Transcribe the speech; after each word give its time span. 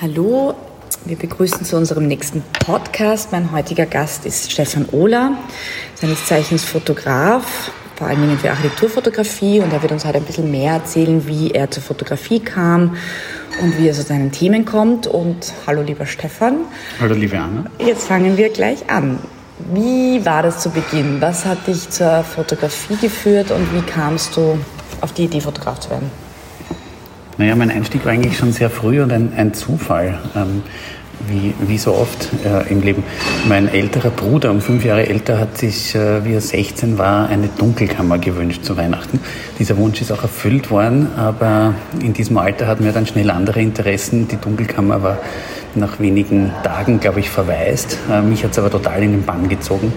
Hallo, 0.00 0.54
wir 1.06 1.16
begrüßen 1.16 1.64
zu 1.64 1.76
unserem 1.76 2.06
nächsten 2.06 2.44
Podcast. 2.64 3.32
Mein 3.32 3.50
heutiger 3.50 3.84
Gast 3.84 4.26
ist 4.26 4.52
Stefan 4.52 4.86
Ohler, 4.92 5.36
seines 5.96 6.24
Zeichens 6.24 6.64
Fotograf, 6.64 7.72
vor 7.96 8.06
allen 8.06 8.20
Dingen 8.20 8.38
für 8.38 8.48
Architekturfotografie 8.48 9.58
und 9.58 9.72
er 9.72 9.82
wird 9.82 9.90
uns 9.90 10.04
heute 10.04 10.18
ein 10.18 10.24
bisschen 10.24 10.52
mehr 10.52 10.74
erzählen, 10.74 11.26
wie 11.26 11.50
er 11.50 11.68
zur 11.72 11.82
Fotografie 11.82 12.38
kam 12.38 12.96
und 13.60 13.76
wie 13.76 13.88
er 13.88 13.92
zu 13.92 14.02
seinen 14.02 14.30
Themen 14.30 14.64
kommt. 14.64 15.08
Und 15.08 15.52
hallo 15.66 15.82
lieber 15.82 16.06
Stefan. 16.06 16.58
Hallo 17.00 17.16
liebe 17.16 17.36
Anna. 17.36 17.64
Jetzt 17.80 18.06
fangen 18.06 18.36
wir 18.36 18.50
gleich 18.50 18.88
an. 18.88 19.18
Wie 19.74 20.24
war 20.24 20.44
das 20.44 20.60
zu 20.60 20.70
Beginn? 20.70 21.20
Was 21.20 21.44
hat 21.44 21.66
dich 21.66 21.90
zur 21.90 22.22
Fotografie 22.22 22.98
geführt 22.98 23.50
und 23.50 23.74
wie 23.74 23.82
kamst 23.82 24.36
du 24.36 24.60
auf 25.00 25.12
die 25.12 25.24
Idee, 25.24 25.40
Fotograf 25.40 25.80
zu 25.80 25.90
werden? 25.90 26.27
Naja, 27.38 27.54
mein 27.54 27.70
Einstieg 27.70 28.04
war 28.04 28.10
eigentlich 28.10 28.36
schon 28.36 28.50
sehr 28.50 28.68
früh 28.68 29.00
und 29.00 29.12
ein, 29.12 29.32
ein 29.36 29.54
Zufall, 29.54 30.18
ähm, 30.34 30.64
wie, 31.28 31.54
wie 31.68 31.78
so 31.78 31.94
oft 31.94 32.28
äh, 32.44 32.68
im 32.68 32.82
Leben. 32.82 33.04
Mein 33.48 33.68
älterer 33.68 34.10
Bruder, 34.10 34.50
um 34.50 34.60
fünf 34.60 34.84
Jahre 34.84 35.06
älter, 35.06 35.38
hat 35.38 35.56
sich, 35.56 35.94
äh, 35.94 36.24
wie 36.24 36.32
er 36.34 36.40
16 36.40 36.98
war, 36.98 37.28
eine 37.28 37.46
Dunkelkammer 37.46 38.18
gewünscht 38.18 38.64
zu 38.64 38.76
Weihnachten. 38.76 39.20
Dieser 39.60 39.76
Wunsch 39.76 40.00
ist 40.00 40.10
auch 40.10 40.22
erfüllt 40.22 40.72
worden, 40.72 41.06
aber 41.16 41.74
in 42.02 42.12
diesem 42.12 42.38
Alter 42.38 42.66
hatten 42.66 42.84
wir 42.84 42.90
dann 42.90 43.06
schnell 43.06 43.30
andere 43.30 43.60
Interessen. 43.60 44.26
Die 44.26 44.36
Dunkelkammer 44.36 45.00
war 45.04 45.18
nach 45.76 46.00
wenigen 46.00 46.50
Tagen, 46.64 46.98
glaube 46.98 47.20
ich, 47.20 47.30
verwaist. 47.30 47.98
Äh, 48.10 48.20
mich 48.20 48.42
hat 48.42 48.50
es 48.50 48.58
aber 48.58 48.70
total 48.70 49.00
in 49.04 49.12
den 49.12 49.24
Bann 49.24 49.48
gezogen. 49.48 49.92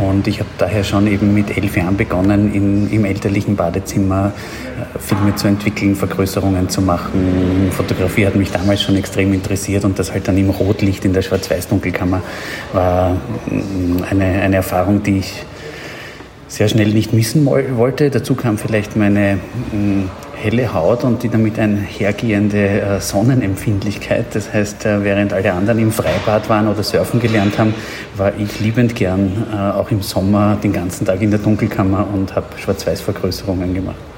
Und 0.00 0.26
ich 0.26 0.40
habe 0.40 0.48
daher 0.58 0.84
schon 0.84 1.06
eben 1.06 1.32
mit 1.34 1.56
elf 1.56 1.76
Jahren 1.76 1.96
begonnen, 1.96 2.52
in, 2.52 2.90
im 2.90 3.04
elterlichen 3.04 3.56
Badezimmer 3.56 4.32
äh, 4.94 4.98
Filme 4.98 5.34
zu 5.34 5.48
entwickeln, 5.48 5.96
Vergrößerungen 5.96 6.68
zu 6.68 6.82
machen. 6.82 7.70
Fotografie 7.70 8.26
hat 8.26 8.36
mich 8.36 8.50
damals 8.50 8.82
schon 8.82 8.96
extrem 8.96 9.32
interessiert 9.32 9.84
und 9.84 9.98
das 9.98 10.12
halt 10.12 10.28
dann 10.28 10.36
im 10.36 10.50
Rotlicht 10.50 11.04
in 11.04 11.12
der 11.12 11.22
Schwarz-Weiß-Dunkelkammer 11.22 12.22
war 12.72 13.14
mm, 13.46 14.02
eine, 14.10 14.24
eine 14.24 14.56
Erfahrung, 14.56 15.02
die 15.02 15.18
ich 15.18 15.44
sehr 16.48 16.68
schnell 16.68 16.88
nicht 16.88 17.12
missen 17.12 17.46
wollte. 17.46 18.10
Dazu 18.10 18.34
kam 18.34 18.58
vielleicht 18.58 18.96
meine 18.96 19.38
mm, 19.72 20.04
helle 20.46 20.72
Haut 20.72 21.02
und 21.02 21.24
die 21.24 21.28
damit 21.28 21.58
einhergehende 21.58 22.80
äh, 22.80 23.00
Sonnenempfindlichkeit. 23.00 24.26
Das 24.32 24.52
heißt, 24.52 24.86
äh, 24.86 25.02
während 25.02 25.32
alle 25.32 25.52
anderen 25.52 25.80
im 25.80 25.90
Freibad 25.90 26.48
waren 26.48 26.68
oder 26.68 26.84
surfen 26.84 27.18
gelernt 27.18 27.58
haben, 27.58 27.74
war 28.16 28.32
ich 28.38 28.60
liebend 28.60 28.94
gern 28.94 29.44
äh, 29.52 29.56
auch 29.56 29.90
im 29.90 30.02
Sommer 30.02 30.56
den 30.62 30.72
ganzen 30.72 31.04
Tag 31.04 31.20
in 31.20 31.32
der 31.32 31.40
Dunkelkammer 31.40 32.06
und 32.14 32.36
habe 32.36 32.46
Schwarz-Weiß-Vergrößerungen 32.58 33.74
gemacht. 33.74 34.15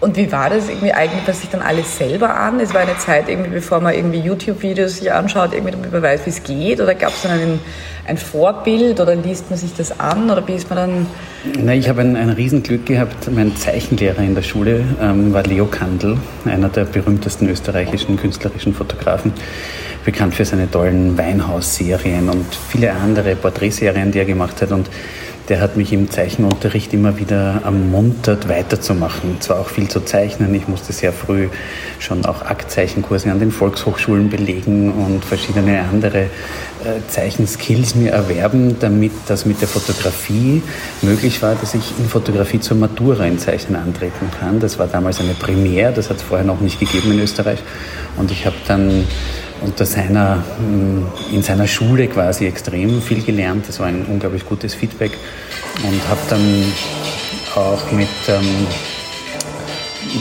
Und 0.00 0.16
wie 0.16 0.30
war 0.30 0.48
das? 0.48 0.68
Irgendwie 0.68 0.92
eignet 0.92 1.26
man 1.26 1.34
sich 1.34 1.48
dann 1.50 1.60
alles 1.60 1.98
selber 1.98 2.34
an? 2.38 2.60
Es 2.60 2.72
war 2.72 2.82
eine 2.82 2.96
Zeit, 2.98 3.28
irgendwie, 3.28 3.50
bevor 3.50 3.80
man 3.80 3.94
irgendwie 3.94 4.20
YouTube-Videos 4.20 4.98
sich 4.98 5.12
anschaut, 5.12 5.52
irgendwie 5.52 5.72
damit 5.72 5.92
man 5.92 6.02
weiß, 6.02 6.24
wie 6.24 6.30
es 6.30 6.42
geht? 6.44 6.80
Oder 6.80 6.94
gab 6.94 7.10
es 7.10 7.22
dann 7.22 7.32
einen, 7.32 7.60
ein 8.06 8.16
Vorbild 8.16 9.00
oder 9.00 9.16
liest 9.16 9.50
man 9.50 9.58
sich 9.58 9.74
das 9.74 9.98
an? 9.98 10.30
Oder 10.30 10.46
wie 10.46 10.54
ist 10.54 10.70
man 10.70 10.76
dann? 10.76 11.06
Na, 11.64 11.74
ich 11.74 11.88
habe 11.88 12.02
ein, 12.02 12.14
ein 12.14 12.30
Riesenglück 12.30 12.86
gehabt. 12.86 13.28
Mein 13.32 13.56
Zeichenlehrer 13.56 14.22
in 14.22 14.36
der 14.36 14.42
Schule 14.42 14.84
ähm, 15.02 15.32
war 15.32 15.42
Leo 15.42 15.66
Kandel, 15.66 16.16
einer 16.44 16.68
der 16.68 16.84
berühmtesten 16.84 17.48
österreichischen 17.48 18.16
künstlerischen 18.16 18.74
Fotografen 18.74 19.32
bekannt 20.04 20.34
für 20.34 20.44
seine 20.44 20.70
tollen 20.70 21.18
Weinhaus-Serien 21.18 22.28
und 22.28 22.46
viele 22.54 22.92
andere 22.92 23.34
Porträtserien, 23.36 24.12
die 24.12 24.20
er 24.20 24.24
gemacht 24.24 24.62
hat. 24.62 24.70
Und 24.70 24.88
der 25.48 25.60
hat 25.60 25.76
mich 25.76 25.92
im 25.92 26.10
Zeichenunterricht 26.10 26.92
immer 26.92 27.18
wieder 27.18 27.62
ermuntert, 27.64 28.48
weiterzumachen. 28.48 29.40
Zwar 29.40 29.60
auch 29.60 29.68
viel 29.68 29.88
zu 29.88 30.00
zeichnen. 30.00 30.54
Ich 30.54 30.68
musste 30.68 30.92
sehr 30.92 31.12
früh 31.12 31.48
schon 31.98 32.26
auch 32.26 32.42
Aktzeichenkurse 32.42 33.30
an 33.30 33.40
den 33.40 33.50
Volkshochschulen 33.50 34.28
belegen 34.28 34.92
und 34.92 35.24
verschiedene 35.24 35.80
andere 35.80 36.24
äh, 36.84 37.00
Zeichenskills 37.08 37.94
mir 37.94 38.12
erwerben, 38.12 38.76
damit 38.78 39.12
das 39.26 39.46
mit 39.46 39.60
der 39.62 39.68
Fotografie 39.68 40.62
möglich 41.00 41.40
war, 41.40 41.54
dass 41.54 41.74
ich 41.74 41.94
in 41.98 42.04
Fotografie 42.06 42.60
zur 42.60 42.76
Matura 42.76 43.24
in 43.24 43.38
Zeichnen 43.38 43.80
antreten 43.80 44.30
kann. 44.38 44.60
Das 44.60 44.78
war 44.78 44.86
damals 44.86 45.18
eine 45.20 45.34
Premiere, 45.34 45.92
das 45.92 46.10
hat 46.10 46.18
es 46.18 46.22
vorher 46.22 46.46
noch 46.46 46.60
nicht 46.60 46.78
gegeben 46.78 47.12
in 47.12 47.20
Österreich. 47.20 47.60
Und 48.16 48.30
ich 48.30 48.44
habe 48.44 48.56
dann 48.66 49.04
unter 49.62 49.86
seiner, 49.86 50.36
mm, 50.58 51.34
in 51.34 51.42
seiner 51.42 51.66
Schule 51.66 52.08
quasi 52.08 52.46
extrem 52.46 53.02
viel 53.02 53.22
gelernt. 53.22 53.68
Das 53.68 53.80
war 53.80 53.86
ein 53.86 54.04
unglaublich 54.06 54.44
gutes 54.46 54.74
Feedback 54.74 55.12
und 55.82 56.08
habe 56.08 56.20
dann 56.28 56.64
auch 57.54 57.92
mit 57.92 58.08
ähm, 58.28 58.66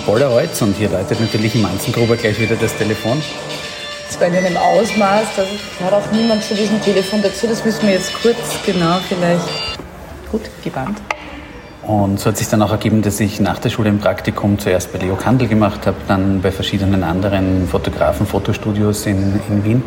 Polaroids 0.06 0.62
und 0.62 0.76
hier 0.76 0.90
läutet 0.90 1.20
natürlich 1.20 1.56
im 1.56 1.62
Manzengruber 1.62 2.16
gleich 2.16 2.40
wieder 2.40 2.56
das 2.56 2.76
Telefon. 2.76 3.22
Das 4.08 4.20
war 4.20 4.28
in 4.28 4.36
einem 4.36 4.58
Ausmaß, 4.58 5.28
da 5.36 5.44
hört 5.80 5.94
auch 5.94 6.12
niemand 6.12 6.44
zu 6.44 6.56
diesem 6.56 6.82
Telefon 6.82 7.22
dazu. 7.22 7.46
Das 7.48 7.64
müssen 7.64 7.84
wir 7.84 7.96
jetzt 7.96 8.14
kurz 8.22 8.38
genau 8.66 9.00
vielleicht 9.08 9.48
gut 10.32 10.42
gebannt. 10.64 10.98
Und 11.88 12.20
so 12.20 12.28
hat 12.28 12.38
sich 12.38 12.50
dann 12.50 12.62
auch 12.62 12.72
ergeben, 12.72 13.02
dass 13.02 13.20
ich 13.22 13.40
nach 13.40 13.60
der 13.60 13.70
Schule 13.70 13.90
ein 13.90 14.00
Praktikum 14.00 14.60
zuerst 14.60 14.92
bei 14.92 15.00
Leo 15.00 15.16
Kandel 15.16 15.48
gemacht 15.48 15.88
habe, 15.88 15.96
dann 16.08 16.42
bei 16.42 16.52
verschiedenen 16.52 17.02
anderen 17.04 17.66
Fotografen, 17.68 18.28
Fotostudios 18.28 19.06
in, 19.06 19.40
in 19.50 19.64
Wien. 19.64 19.84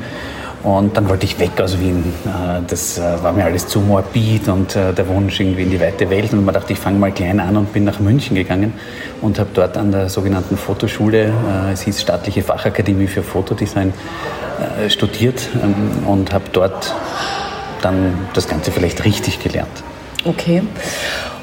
Und 0.62 0.96
dann 0.96 1.08
wollte 1.08 1.24
ich 1.24 1.38
weg 1.38 1.58
aus 1.60 1.78
Wien. 1.78 2.12
Äh, 2.24 2.60
das 2.66 2.98
äh, 2.98 3.22
war 3.22 3.32
mir 3.32 3.44
alles 3.44 3.66
zu 3.66 3.80
morbid 3.80 4.48
und 4.48 4.76
äh, 4.76 4.92
der 4.92 5.08
Wunsch 5.08 5.40
irgendwie 5.40 5.62
in 5.62 5.70
die 5.70 5.80
weite 5.80 6.08
Welt. 6.10 6.32
Und 6.32 6.44
man 6.44 6.54
dachte, 6.54 6.72
ich 6.72 6.78
fange 6.78 6.98
mal 6.98 7.12
klein 7.12 7.38
an 7.38 7.56
und 7.56 7.72
bin 7.72 7.84
nach 7.84 7.98
München 8.00 8.34
gegangen 8.34 8.74
und 9.20 9.38
habe 9.38 9.50
dort 9.52 9.76
an 9.76 9.92
der 9.92 10.08
sogenannten 10.08 10.56
Fotoschule, 10.56 11.32
es 11.72 11.82
hieß 11.82 12.00
Staatliche 12.00 12.42
Fachakademie 12.42 13.06
für 13.06 13.22
Fotodesign, 13.22 13.92
studiert 14.88 15.48
ähm, 15.62 16.06
und 16.06 16.32
habe 16.32 16.44
dort 16.52 16.94
dann 17.82 18.14
das 18.34 18.46
Ganze 18.48 18.70
vielleicht 18.70 19.04
richtig 19.04 19.42
gelernt. 19.42 19.82
Okay. 20.24 20.62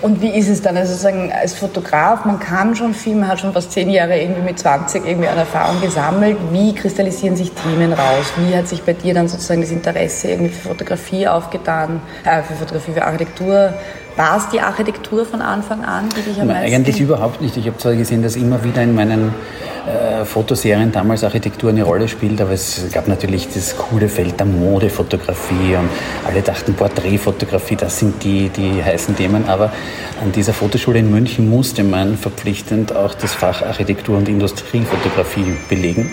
Und 0.01 0.21
wie 0.21 0.29
ist 0.29 0.47
es 0.47 0.61
dann? 0.61 0.77
Also 0.77 0.91
sozusagen 0.91 1.31
als 1.31 1.53
Fotograf, 1.55 2.23
man 2.25 2.39
kann 2.39 2.75
schon 2.75 2.93
viel, 2.93 3.15
man 3.15 3.29
hat 3.29 3.39
schon 3.39 3.53
fast 3.53 3.71
zehn 3.71 3.89
Jahre 3.89 4.19
irgendwie 4.19 4.41
mit 4.41 4.59
20 4.59 5.05
irgendwie 5.05 5.27
an 5.27 5.37
Erfahrung 5.37 5.81
gesammelt. 5.81 6.37
Wie 6.51 6.73
kristallisieren 6.75 7.35
sich 7.35 7.51
Themen 7.51 7.93
raus? 7.93 8.31
Wie 8.37 8.55
hat 8.55 8.67
sich 8.67 8.83
bei 8.83 8.93
dir 8.93 9.13
dann 9.13 9.27
sozusagen 9.27 9.61
das 9.61 9.71
Interesse 9.71 10.29
irgendwie 10.29 10.53
für 10.53 10.69
Fotografie 10.69 11.27
aufgetan, 11.27 12.01
äh, 12.23 12.43
für 12.43 12.53
Fotografie, 12.53 12.91
für 12.91 13.05
Architektur? 13.05 13.73
War 14.17 14.37
es 14.37 14.49
die 14.49 14.59
Architektur 14.59 15.25
von 15.27 15.41
Anfang 15.41 15.85
an, 15.85 16.09
die 16.09 16.23
dich 16.23 16.41
am 16.41 16.47
meisten... 16.47 16.73
Eigentlich 16.73 16.99
überhaupt 16.99 17.39
nicht. 17.39 17.55
Ich 17.55 17.67
habe 17.67 17.77
zwar 17.77 17.93
gesehen, 17.93 18.23
dass 18.23 18.35
immer 18.35 18.63
wieder 18.63 18.81
in 18.81 18.95
meinen 18.95 19.31
äh, 19.87 20.25
Fotoserien 20.25 20.91
damals 20.91 21.23
Architektur 21.23 21.69
eine 21.69 21.83
Rolle 21.83 22.07
spielt, 22.07 22.41
aber 22.41 22.49
es 22.49 22.87
gab 22.91 23.07
natürlich 23.07 23.47
das 23.53 23.77
coole 23.77 24.09
Feld 24.09 24.39
der 24.39 24.47
Modefotografie 24.47 25.75
und 25.75 25.87
alle 26.25 26.41
dachten 26.41 26.73
Porträtfotografie, 26.73 27.75
das 27.75 27.99
sind 27.99 28.23
die, 28.23 28.49
die 28.49 28.83
heißen 28.83 29.15
Themen, 29.15 29.47
aber 29.47 29.71
an 30.23 30.31
dieser 30.31 30.53
Fotoschule 30.53 30.97
in 30.97 31.11
München 31.11 31.47
musste 31.47 31.83
man 31.83 32.17
verpflichtend 32.17 32.95
auch 32.95 33.13
das 33.13 33.35
Fach 33.35 33.61
Architektur 33.61 34.17
und 34.17 34.27
Industriefotografie 34.27 35.55
belegen. 35.69 36.11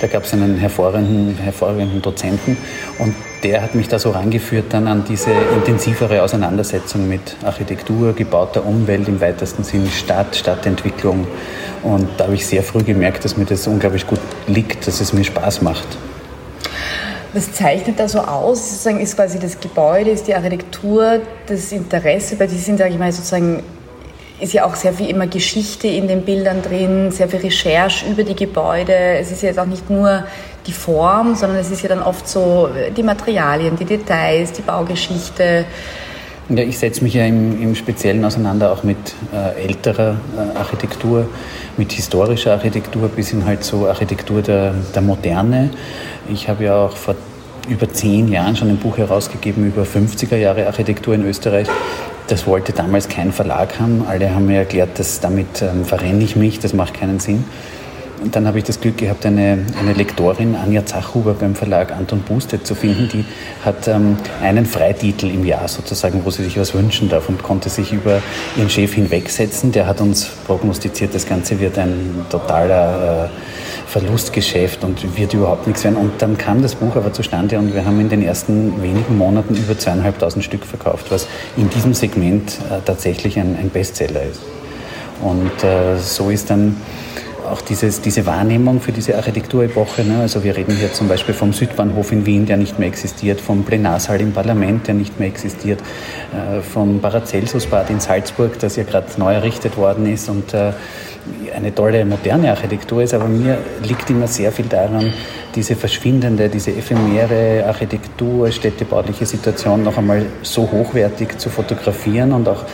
Da 0.00 0.08
gab 0.08 0.24
es 0.24 0.32
einen 0.32 0.58
hervorragenden, 0.58 1.38
hervorragenden 1.38 2.02
Dozenten 2.02 2.56
und 2.98 3.14
der 3.44 3.62
hat 3.62 3.74
mich 3.74 3.88
da 3.88 3.98
so 3.98 4.10
rangeführt 4.10 4.72
dann 4.72 4.88
an 4.88 5.04
diese 5.06 5.30
intensivere 5.30 6.22
Auseinandersetzung 6.22 7.06
mit 7.06 7.36
Architektur, 7.44 8.14
gebauter 8.14 8.64
Umwelt 8.64 9.06
im 9.06 9.20
weitesten 9.20 9.62
Sinn, 9.62 9.86
Stadt, 9.90 10.34
Stadtentwicklung. 10.34 11.26
Und 11.82 12.08
da 12.16 12.24
habe 12.24 12.34
ich 12.34 12.46
sehr 12.46 12.62
früh 12.62 12.82
gemerkt, 12.82 13.24
dass 13.24 13.36
mir 13.36 13.44
das 13.44 13.66
unglaublich 13.66 14.06
gut 14.06 14.20
liegt, 14.46 14.86
dass 14.86 15.00
es 15.02 15.12
mir 15.12 15.24
Spaß 15.24 15.60
macht. 15.60 15.86
Was 17.34 17.52
zeichnet 17.52 18.00
da 18.00 18.08
so 18.08 18.20
aus? 18.20 18.70
Sozusagen 18.70 19.00
ist 19.00 19.14
quasi 19.14 19.38
das 19.38 19.60
Gebäude, 19.60 20.10
ist 20.10 20.26
die 20.26 20.34
Architektur, 20.34 21.20
das 21.46 21.70
Interesse 21.72 22.36
bei 22.36 22.46
diesen, 22.46 22.78
sage 22.78 22.94
ich 22.94 22.98
mal, 22.98 23.12
sozusagen 23.12 23.62
ist 24.40 24.52
ja 24.52 24.64
auch 24.64 24.74
sehr 24.74 24.92
viel 24.92 25.10
immer 25.10 25.26
Geschichte 25.26 25.86
in 25.86 26.08
den 26.08 26.22
Bildern 26.22 26.62
drin, 26.62 27.10
sehr 27.10 27.28
viel 27.28 27.40
Recherche 27.40 28.06
über 28.10 28.24
die 28.24 28.34
Gebäude. 28.34 28.94
Es 28.94 29.30
ist 29.30 29.42
ja 29.42 29.48
jetzt 29.48 29.58
auch 29.58 29.66
nicht 29.66 29.90
nur 29.90 30.24
die 30.66 30.72
Form, 30.72 31.34
sondern 31.34 31.58
es 31.58 31.70
ist 31.70 31.82
ja 31.82 31.88
dann 31.88 32.02
oft 32.02 32.28
so 32.28 32.68
die 32.96 33.02
Materialien, 33.02 33.76
die 33.76 33.84
Details, 33.84 34.52
die 34.52 34.62
Baugeschichte. 34.62 35.66
Ja, 36.48 36.62
ich 36.62 36.78
setze 36.78 37.02
mich 37.02 37.14
ja 37.14 37.24
im, 37.24 37.60
im, 37.62 37.74
Speziellen 37.74 38.22
auseinander 38.22 38.70
auch 38.70 38.82
mit 38.82 38.98
äh, 39.32 39.64
älterer 39.64 40.16
äh, 40.36 40.58
Architektur, 40.58 41.26
mit 41.78 41.92
historischer 41.92 42.52
Architektur 42.52 43.08
bis 43.08 43.30
hin 43.30 43.46
halt 43.46 43.64
so 43.64 43.88
Architektur 43.88 44.42
der, 44.42 44.74
der 44.94 45.00
Moderne. 45.00 45.70
Ich 46.28 46.48
habe 46.48 46.64
ja 46.64 46.76
auch 46.76 46.96
vor 46.96 47.14
über 47.66 47.90
zehn 47.90 48.28
Jahren 48.28 48.56
schon 48.56 48.68
ein 48.68 48.76
Buch 48.76 48.98
herausgegeben 48.98 49.66
über 49.66 49.84
50er 49.84 50.36
Jahre 50.36 50.66
Architektur 50.66 51.14
in 51.14 51.24
Österreich. 51.24 51.66
Das 52.26 52.46
wollte 52.46 52.72
damals 52.72 53.08
kein 53.08 53.32
Verlag 53.32 53.80
haben. 53.80 54.04
Alle 54.06 54.34
haben 54.34 54.44
mir 54.44 54.58
erklärt, 54.58 54.98
dass 54.98 55.20
damit 55.20 55.62
ähm, 55.62 55.86
verrenne 55.86 56.22
ich 56.22 56.36
mich, 56.36 56.58
das 56.58 56.74
macht 56.74 56.92
keinen 56.92 57.20
Sinn. 57.20 57.44
Und 58.22 58.36
dann 58.36 58.46
habe 58.46 58.58
ich 58.58 58.64
das 58.64 58.80
Glück 58.80 58.96
gehabt, 58.96 59.26
eine, 59.26 59.66
eine 59.78 59.92
Lektorin, 59.92 60.54
Anja 60.54 60.86
Zachhuber 60.86 61.34
beim 61.34 61.54
Verlag 61.54 61.92
Anton 61.92 62.20
Bustet 62.20 62.66
zu 62.66 62.74
finden. 62.74 63.08
Die 63.12 63.24
hat 63.64 63.88
ähm, 63.88 64.16
einen 64.42 64.66
Freititel 64.66 65.30
im 65.30 65.44
Jahr 65.44 65.68
sozusagen, 65.68 66.24
wo 66.24 66.30
sie 66.30 66.44
sich 66.44 66.58
was 66.58 66.74
wünschen 66.74 67.08
darf 67.08 67.28
und 67.28 67.42
konnte 67.42 67.68
sich 67.68 67.92
über 67.92 68.22
ihren 68.56 68.70
Chef 68.70 68.94
hinwegsetzen. 68.94 69.72
Der 69.72 69.86
hat 69.86 70.00
uns 70.00 70.24
prognostiziert, 70.46 71.14
das 71.14 71.26
Ganze 71.26 71.60
wird 71.60 71.78
ein 71.78 72.26
totaler 72.30 73.24
äh, 73.24 73.28
Verlustgeschäft 73.86 74.82
und 74.82 75.16
wird 75.16 75.34
überhaupt 75.34 75.66
nichts 75.66 75.84
werden. 75.84 75.96
Und 75.96 76.20
dann 76.20 76.36
kam 76.36 76.62
das 76.62 76.74
Buch 76.74 76.96
aber 76.96 77.12
zustande 77.12 77.58
und 77.58 77.74
wir 77.74 77.84
haben 77.84 78.00
in 78.00 78.08
den 78.08 78.22
ersten 78.22 78.82
wenigen 78.82 79.16
Monaten 79.16 79.54
über 79.54 79.78
zweieinhalbtausend 79.78 80.44
Stück 80.44 80.64
verkauft, 80.64 81.06
was 81.10 81.28
in 81.56 81.70
diesem 81.70 81.94
Segment 81.94 82.58
äh, 82.70 82.80
tatsächlich 82.84 83.38
ein, 83.38 83.56
ein, 83.56 83.70
Bestseller 83.70 84.22
ist. 84.22 84.40
Und 85.22 85.62
äh, 85.62 85.96
so 85.98 86.30
ist 86.30 86.50
dann 86.50 86.76
auch 87.44 87.60
dieses, 87.60 88.00
diese 88.00 88.26
Wahrnehmung 88.26 88.80
für 88.80 88.92
diese 88.92 89.16
Architekturepoche. 89.16 90.02
Ne? 90.04 90.20
Also 90.20 90.44
wir 90.44 90.56
reden 90.56 90.76
hier 90.76 90.92
zum 90.92 91.08
Beispiel 91.08 91.34
vom 91.34 91.52
Südbahnhof 91.52 92.12
in 92.12 92.26
Wien, 92.26 92.46
der 92.46 92.56
nicht 92.56 92.78
mehr 92.78 92.88
existiert, 92.88 93.40
vom 93.40 93.64
Plenarsaal 93.64 94.20
im 94.20 94.32
Parlament, 94.32 94.86
der 94.86 94.94
nicht 94.94 95.18
mehr 95.18 95.28
existiert, 95.28 95.80
äh, 95.80 96.60
vom 96.60 97.00
Paracelsusbad 97.00 97.90
in 97.90 98.00
Salzburg, 98.00 98.58
das 98.58 98.76
ja 98.76 98.84
gerade 98.84 99.06
neu 99.16 99.34
errichtet 99.34 99.76
worden 99.76 100.06
ist 100.06 100.28
und 100.28 100.54
äh, 100.54 100.72
eine 101.54 101.74
tolle 101.74 102.04
moderne 102.04 102.50
Architektur 102.50 103.02
ist, 103.02 103.14
aber 103.14 103.26
mir 103.26 103.58
liegt 103.82 104.10
immer 104.10 104.26
sehr 104.26 104.52
viel 104.52 104.66
daran, 104.66 105.12
diese 105.54 105.76
verschwindende, 105.76 106.48
diese 106.48 106.72
ephemere 106.72 107.64
Architektur, 107.66 108.50
städtebauliche 108.50 109.24
Situation 109.24 109.82
noch 109.82 109.96
einmal 109.96 110.26
so 110.42 110.70
hochwertig 110.70 111.38
zu 111.38 111.48
fotografieren 111.48 112.32
und 112.32 112.48
auch 112.48 112.64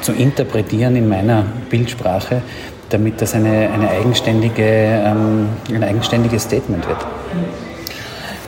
zu 0.00 0.12
interpretieren 0.12 0.96
in 0.96 1.08
meiner 1.08 1.44
Bildsprache, 1.70 2.42
damit 2.90 3.20
das 3.20 3.34
eine, 3.34 3.70
eine 3.70 3.90
eigenständige, 3.90 4.64
ähm, 4.64 5.48
ein 5.72 5.84
eigenständiges 5.84 6.44
Statement 6.44 6.86
wird. 6.86 7.06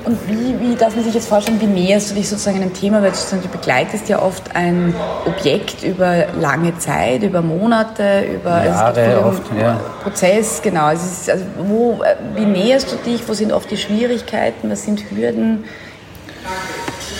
Und 0.04 0.18
wie, 0.28 0.58
wie 0.60 0.74
darf 0.76 0.96
man 0.96 1.04
sich 1.04 1.14
jetzt 1.14 1.28
vorstellen, 1.28 1.60
wie 1.60 1.66
näherst 1.66 2.10
du 2.10 2.14
dich 2.14 2.28
sozusagen 2.28 2.56
einem 2.56 2.72
Thema, 2.72 3.02
weil 3.02 3.12
du 3.12 3.48
begleitest 3.48 4.08
ja 4.08 4.22
oft 4.22 4.56
ein 4.56 4.94
Objekt 5.26 5.84
über 5.84 6.24
lange 6.40 6.76
Zeit, 6.78 7.22
über 7.22 7.42
Monate, 7.42 8.24
über 8.34 8.64
Jahre 8.64 9.02
also 9.02 9.26
oft, 9.26 9.42
ja. 9.60 9.78
Prozess, 10.02 10.62
genau. 10.62 10.86
Also, 10.86 11.04
ist, 11.04 11.30
also 11.30 11.44
wo, 11.58 12.02
wie 12.34 12.46
näherst 12.46 12.90
du 12.90 12.96
dich, 12.96 13.28
wo 13.28 13.34
sind 13.34 13.52
oft 13.52 13.70
die 13.70 13.76
Schwierigkeiten, 13.76 14.70
was 14.70 14.84
sind 14.84 15.04
Hürden? 15.10 15.64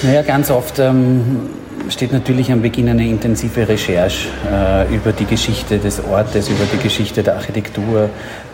Naja, 0.03 0.23
ganz 0.23 0.51
oft 0.51 0.79
ähm, 0.79 1.51
steht 1.91 2.13
natürlich 2.13 2.53
am 2.53 2.63
Beginn 2.63 2.89
eine 2.89 3.07
intensive 3.07 3.69
Recherche 3.69 4.29
äh, 4.51 4.95
über 4.95 5.13
die 5.13 5.25
Geschichte 5.25 5.79
des 5.79 6.03
Ortes, 6.05 6.49
über 6.49 6.65
die 6.73 6.83
Geschichte 6.83 7.23
der 7.23 7.35
Architektur. 7.35 8.09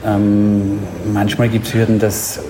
Ähm, 0.04 0.78
manchmal 1.12 1.48
gibt 1.48 1.66
es 1.66 1.74
Hürden, 1.74 1.98
dass 1.98 2.40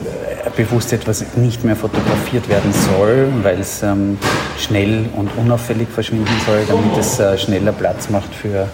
bewusst 0.57 0.93
etwas 0.93 1.25
nicht 1.37 1.65
mehr 1.65 1.77
fotografiert 1.77 2.49
werden 2.49 2.73
soll, 2.73 3.29
weil 3.43 3.61
es 3.61 3.83
ähm, 3.83 4.19
schnell 4.59 5.05
und 5.15 5.29
unauffällig 5.37 5.89
verschwinden 5.89 6.33
soll, 6.47 6.61
damit 6.67 6.97
es 6.99 7.21
äh, 7.21 7.37
schneller 7.37 7.73
Platz 7.73 8.09
macht 8.09 8.35
für, 8.35 8.69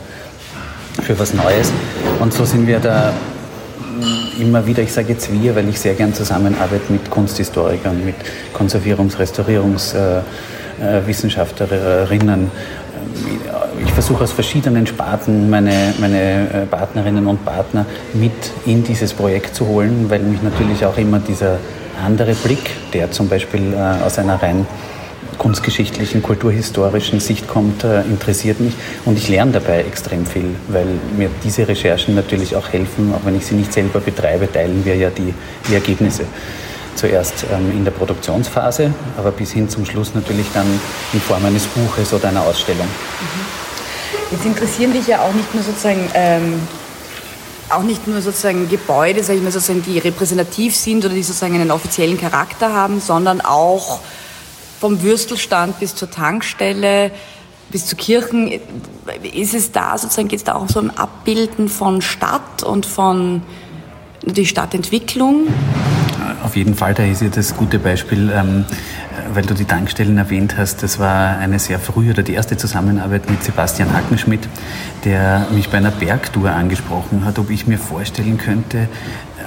für 1.03 1.19
was 1.19 1.35
Neues. 1.35 1.73
Und 2.21 2.33
so 2.33 2.45
sind 2.45 2.67
wir 2.67 2.79
da 2.79 3.13
immer 4.39 4.67
wieder, 4.67 4.83
ich 4.83 4.93
sage 4.93 5.13
jetzt 5.13 5.33
wir, 5.33 5.55
weil 5.57 5.69
ich 5.69 5.79
sehr 5.79 5.95
gern 5.95 6.15
zusammenarbeite 6.15 6.93
mit 6.93 7.11
Kunsthistorikern, 7.11 8.05
mit 8.05 8.15
Konservierungs-, 8.55 9.17
Restaurierungswissenschaftlerinnen. 10.83 12.51
Ich 13.85 13.93
versuche 13.93 14.25
aus 14.25 14.33
verschiedenen 14.33 14.87
Sparten 14.87 15.49
meine, 15.51 15.95
meine 15.99 16.51
äh, 16.51 16.67
Partnerinnen 16.67 17.27
und 17.27 17.45
Partner 17.45 17.87
mit 18.15 18.33
in 18.67 18.85
dieses 18.85 19.13
Projekt 19.13 19.55
zu 19.55 19.67
holen, 19.67 20.07
weil 20.09 20.21
mich 20.21 20.43
natürlich 20.43 20.85
auch 20.85 20.97
immer 20.99 21.19
dieser 21.19 21.59
andere 22.05 22.35
Blick, 22.35 22.71
der 22.93 23.11
zum 23.11 23.29
Beispiel 23.29 23.73
äh, 23.73 24.05
aus 24.05 24.19
einer 24.19 24.43
rein 24.43 24.67
kunstgeschichtlichen, 25.39 26.23
kulturhistorischen 26.23 27.19
Sicht 27.21 27.49
kommt, 27.49 27.85
äh, 27.85 28.03
interessiert 28.03 28.61
mich 28.61 28.75
und 29.05 29.19
ich 29.19 29.29
lerne 29.29 29.53
dabei 29.53 29.81
extrem 29.81 30.27
viel, 30.27 30.55
weil 30.69 30.87
mir 31.17 31.31
diese 31.43 31.67
Recherchen 31.67 32.15
natürlich 32.15 32.55
auch 32.55 32.69
helfen, 32.73 33.13
auch 33.15 33.25
wenn 33.25 33.37
ich 33.37 33.47
sie 33.47 33.55
nicht 33.55 33.73
selber 33.73 34.01
betreibe, 34.01 34.51
teilen 34.51 34.85
wir 34.85 34.97
ja 34.97 35.11
die, 35.11 35.35
die 35.69 35.75
Ergebnisse. 35.75 36.25
Zuerst 36.95 37.45
ähm, 37.53 37.71
in 37.71 37.85
der 37.85 37.93
Produktionsphase, 37.93 38.93
aber 39.17 39.31
bis 39.31 39.53
hin 39.53 39.69
zum 39.69 39.85
Schluss 39.87 40.15
natürlich 40.15 40.47
dann 40.53 40.67
in 41.13 41.21
Form 41.21 41.45
eines 41.45 41.67
Buches 41.67 42.13
oder 42.13 42.29
einer 42.29 42.43
Ausstellung. 42.43 42.87
Mhm. 42.87 44.33
Jetzt 44.33 44.45
interessieren 44.45 44.93
dich 44.93 45.07
ja 45.07 45.21
auch 45.21 45.33
nicht 45.33 45.55
nur 45.55 45.63
sozusagen 45.63 46.09
ähm 46.15 46.61
auch 47.73 47.83
nicht 47.83 48.07
nur 48.07 48.21
sozusagen 48.21 48.69
Gebäude, 48.69 49.23
sage 49.23 49.39
ich 49.39 49.45
mal, 49.45 49.51
sozusagen, 49.51 49.83
die 49.83 49.99
repräsentativ 49.99 50.77
sind 50.77 51.05
oder 51.05 51.15
die 51.15 51.23
sozusagen 51.23 51.55
einen 51.55 51.71
offiziellen 51.71 52.19
Charakter 52.19 52.73
haben, 52.73 53.01
sondern 53.01 53.41
auch 53.41 54.01
vom 54.81 55.03
Würstelstand 55.03 55.79
bis 55.81 55.95
zur 55.95 56.11
Tankstelle, 56.11 57.11
bis 57.71 57.87
zu 57.87 57.97
Kirchen, 57.97 58.61
ist 59.33 59.55
es 59.55 59.73
da 59.73 59.97
sozusagen, 59.97 60.29
geht 60.29 60.41
es 60.41 60.45
da 60.45 60.55
auch 60.55 60.69
so 60.69 60.81
um 60.81 60.91
Abbilden 60.91 61.69
von 61.69 62.03
Stadt 62.03 62.63
und 62.63 62.85
von 62.85 63.43
die 64.25 64.47
Stadtentwicklung? 64.47 65.47
Auf 66.53 66.57
jeden 66.59 66.75
Fall, 66.75 66.93
da 66.93 67.03
ist 67.03 67.23
ja 67.23 67.29
das 67.29 67.57
gute 67.57 67.79
Beispiel, 67.79 68.31
ähm, 68.31 68.67
weil 69.33 69.43
du 69.43 69.55
die 69.55 69.65
Tankstellen 69.65 70.19
erwähnt 70.19 70.59
hast. 70.59 70.83
Das 70.83 70.99
war 70.99 71.39
eine 71.39 71.59
sehr 71.59 71.79
frühe 71.79 72.11
oder 72.11 72.23
die 72.23 72.35
erste 72.35 72.59
Zusammenarbeit 72.59 73.31
mit 73.31 73.43
Sebastian 73.43 73.91
Hackenschmidt, 73.95 74.47
der 75.07 75.47
mich 75.55 75.71
bei 75.71 75.79
einer 75.79 75.91
Bergtour 75.91 76.51
angesprochen 76.51 77.25
hat, 77.25 77.39
ob 77.39 77.49
ich 77.49 77.67
mir 77.67 77.79
vorstellen 77.79 78.37
könnte, 78.37 78.87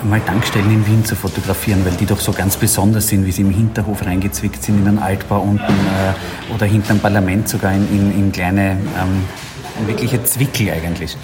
mal 0.04 0.20
Tankstellen 0.20 0.72
in 0.72 0.88
Wien 0.88 1.06
zu 1.06 1.16
fotografieren, 1.16 1.86
weil 1.86 1.94
die 1.94 2.08
doch 2.08 2.20
so 2.20 2.32
ganz 2.32 2.58
besonders 2.58 3.08
sind, 3.08 3.28
wie 3.28 3.32
sie 3.32 3.44
im 3.44 3.52
Hinterhof 3.52 4.04
reingezwickt 4.04 4.64
sind, 4.64 4.82
in 4.82 4.88
einen 4.88 4.98
Altbau 4.98 5.42
unten 5.42 5.62
äh, 5.62 6.56
oder 6.56 6.66
hinterm 6.66 6.98
Parlament 6.98 7.48
sogar 7.48 7.72
in, 7.72 7.88
in, 7.92 8.18
in 8.18 8.32
kleine, 8.32 8.72
ähm, 8.72 9.86
wirkliche 9.86 10.24
Zwickel 10.24 10.72
eigentlich. 10.72 11.16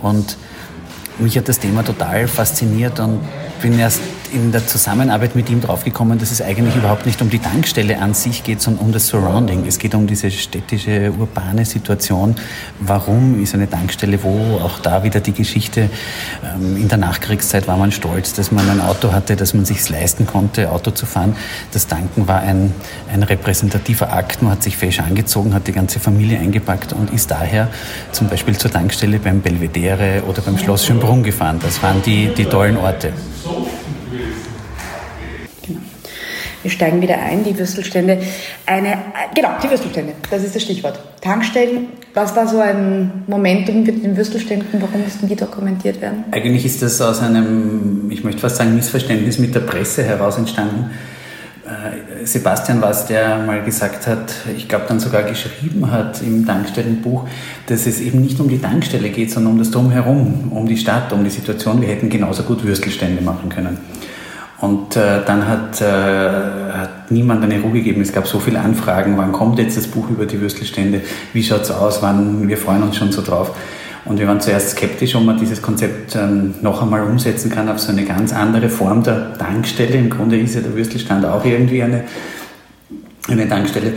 Und 0.00 0.38
mich 1.18 1.36
hat 1.36 1.46
das 1.46 1.58
Thema 1.58 1.82
total 1.82 2.26
fasziniert 2.26 3.00
und 3.00 3.20
bin 3.66 3.80
erst 3.80 4.00
in 4.32 4.52
der 4.52 4.64
Zusammenarbeit 4.64 5.34
mit 5.34 5.50
ihm 5.50 5.60
draufgekommen, 5.60 6.20
dass 6.20 6.30
es 6.30 6.40
eigentlich 6.40 6.76
überhaupt 6.76 7.04
nicht 7.04 7.20
um 7.20 7.30
die 7.30 7.40
Tankstelle 7.40 7.98
an 7.98 8.14
sich 8.14 8.44
geht, 8.44 8.62
sondern 8.62 8.86
um 8.86 8.92
das 8.92 9.08
Surrounding. 9.08 9.66
Es 9.66 9.80
geht 9.80 9.92
um 9.96 10.06
diese 10.06 10.30
städtische, 10.30 11.12
urbane 11.18 11.64
Situation. 11.64 12.36
Warum 12.78 13.42
ist 13.42 13.54
eine 13.54 13.68
Tankstelle 13.68 14.22
wo? 14.22 14.60
Auch 14.62 14.78
da 14.78 15.02
wieder 15.02 15.18
die 15.18 15.32
Geschichte. 15.32 15.90
Ähm, 16.44 16.76
in 16.76 16.86
der 16.86 16.98
Nachkriegszeit 16.98 17.66
war 17.66 17.76
man 17.76 17.90
stolz, 17.90 18.34
dass 18.34 18.52
man 18.52 18.70
ein 18.70 18.80
Auto 18.80 19.10
hatte, 19.10 19.34
dass 19.34 19.52
man 19.52 19.64
sich 19.64 19.88
leisten 19.88 20.28
konnte, 20.28 20.70
Auto 20.70 20.92
zu 20.92 21.04
fahren. 21.04 21.34
Das 21.72 21.88
Tanken 21.88 22.28
war 22.28 22.42
ein, 22.42 22.72
ein 23.12 23.24
repräsentativer 23.24 24.12
Akt. 24.12 24.42
Man 24.42 24.52
hat 24.52 24.62
sich 24.62 24.76
fesch 24.76 25.00
angezogen, 25.00 25.54
hat 25.54 25.66
die 25.66 25.72
ganze 25.72 25.98
Familie 25.98 26.38
eingepackt 26.38 26.92
und 26.92 27.12
ist 27.12 27.32
daher 27.32 27.66
zum 28.12 28.28
Beispiel 28.28 28.56
zur 28.56 28.70
Tankstelle 28.70 29.18
beim 29.18 29.40
Belvedere 29.40 30.22
oder 30.28 30.40
beim 30.40 30.56
Schloss 30.56 30.86
Schönbrunn 30.86 31.24
gefahren. 31.24 31.58
Das 31.60 31.82
waren 31.82 32.00
die, 32.02 32.28
die 32.28 32.44
tollen 32.44 32.76
Orte. 32.76 33.12
Wir 36.66 36.72
steigen 36.72 37.00
wieder 37.00 37.22
ein, 37.22 37.44
die 37.44 37.56
Würstelstände. 37.56 38.18
Eine, 38.66 38.98
genau, 39.36 39.50
die 39.62 39.70
Würstelstände, 39.70 40.14
das 40.28 40.42
ist 40.42 40.56
das 40.56 40.64
Stichwort. 40.64 40.98
Tankstellen, 41.20 41.90
was 42.12 42.34
war 42.34 42.48
so 42.48 42.58
ein 42.58 43.22
Momentum 43.28 43.84
mit 43.84 44.02
den 44.02 44.16
Würstelständen, 44.16 44.66
warum 44.80 45.04
mussten 45.04 45.28
die 45.28 45.36
dokumentiert 45.36 46.00
werden? 46.00 46.24
Eigentlich 46.32 46.66
ist 46.66 46.82
das 46.82 47.00
aus 47.00 47.22
einem, 47.22 48.10
ich 48.10 48.24
möchte 48.24 48.40
fast 48.40 48.56
sagen, 48.56 48.74
Missverständnis 48.74 49.38
mit 49.38 49.54
der 49.54 49.60
Presse 49.60 50.02
heraus 50.02 50.38
entstanden. 50.38 50.90
Äh, 51.64 52.26
Sebastian 52.26 52.82
war 52.82 52.90
es, 52.90 53.06
der 53.06 53.38
mal 53.38 53.62
gesagt 53.62 54.08
hat, 54.08 54.34
ich 54.56 54.66
glaube 54.66 54.86
dann 54.88 54.98
sogar 54.98 55.22
geschrieben 55.22 55.88
hat 55.92 56.20
im 56.20 56.44
Tankstellenbuch, 56.44 57.28
dass 57.68 57.86
es 57.86 58.00
eben 58.00 58.22
nicht 58.22 58.40
um 58.40 58.48
die 58.48 58.58
Tankstelle 58.58 59.10
geht, 59.10 59.30
sondern 59.30 59.52
um 59.52 59.58
das 59.60 59.70
Drumherum, 59.70 60.50
um 60.50 60.66
die 60.66 60.78
Stadt, 60.78 61.12
um 61.12 61.22
die 61.22 61.30
Situation. 61.30 61.80
Wir 61.80 61.90
hätten 61.90 62.08
genauso 62.08 62.42
gut 62.42 62.64
Würstelstände 62.64 63.22
machen 63.22 63.50
können. 63.50 63.78
Und 64.58 64.96
äh, 64.96 65.22
dann 65.26 65.46
hat, 65.46 65.80
äh, 65.82 65.84
hat 65.84 67.10
niemand 67.10 67.44
eine 67.44 67.60
Ruhe 67.60 67.72
gegeben. 67.72 68.00
Es 68.00 68.12
gab 68.12 68.26
so 68.26 68.38
viele 68.38 68.60
Anfragen, 68.60 69.18
wann 69.18 69.32
kommt 69.32 69.58
jetzt 69.58 69.76
das 69.76 69.86
Buch 69.86 70.08
über 70.08 70.24
die 70.24 70.40
Würstelstände, 70.40 71.02
wie 71.34 71.42
schaut 71.42 71.62
es 71.62 71.70
aus, 71.70 72.00
wann, 72.00 72.48
wir 72.48 72.56
freuen 72.56 72.82
uns 72.82 72.96
schon 72.96 73.12
so 73.12 73.22
drauf. 73.22 73.54
Und 74.06 74.18
wir 74.18 74.28
waren 74.28 74.40
zuerst 74.40 74.70
skeptisch, 74.70 75.14
ob 75.16 75.24
man 75.24 75.36
dieses 75.36 75.60
Konzept 75.60 76.14
ähm, 76.14 76.54
noch 76.62 76.80
einmal 76.80 77.02
umsetzen 77.02 77.50
kann 77.50 77.68
auf 77.68 77.80
so 77.80 77.90
eine 77.90 78.04
ganz 78.04 78.32
andere 78.32 78.68
Form 78.68 79.02
der 79.02 79.36
Tankstelle. 79.36 79.96
Im 79.96 80.08
Grunde 80.08 80.38
ist 80.38 80.54
ja 80.54 80.60
der 80.60 80.74
Würstelstand 80.74 81.26
auch 81.26 81.44
irgendwie 81.44 81.82
eine, 81.82 82.04
eine 83.28 83.48
Tankstelle 83.48 83.94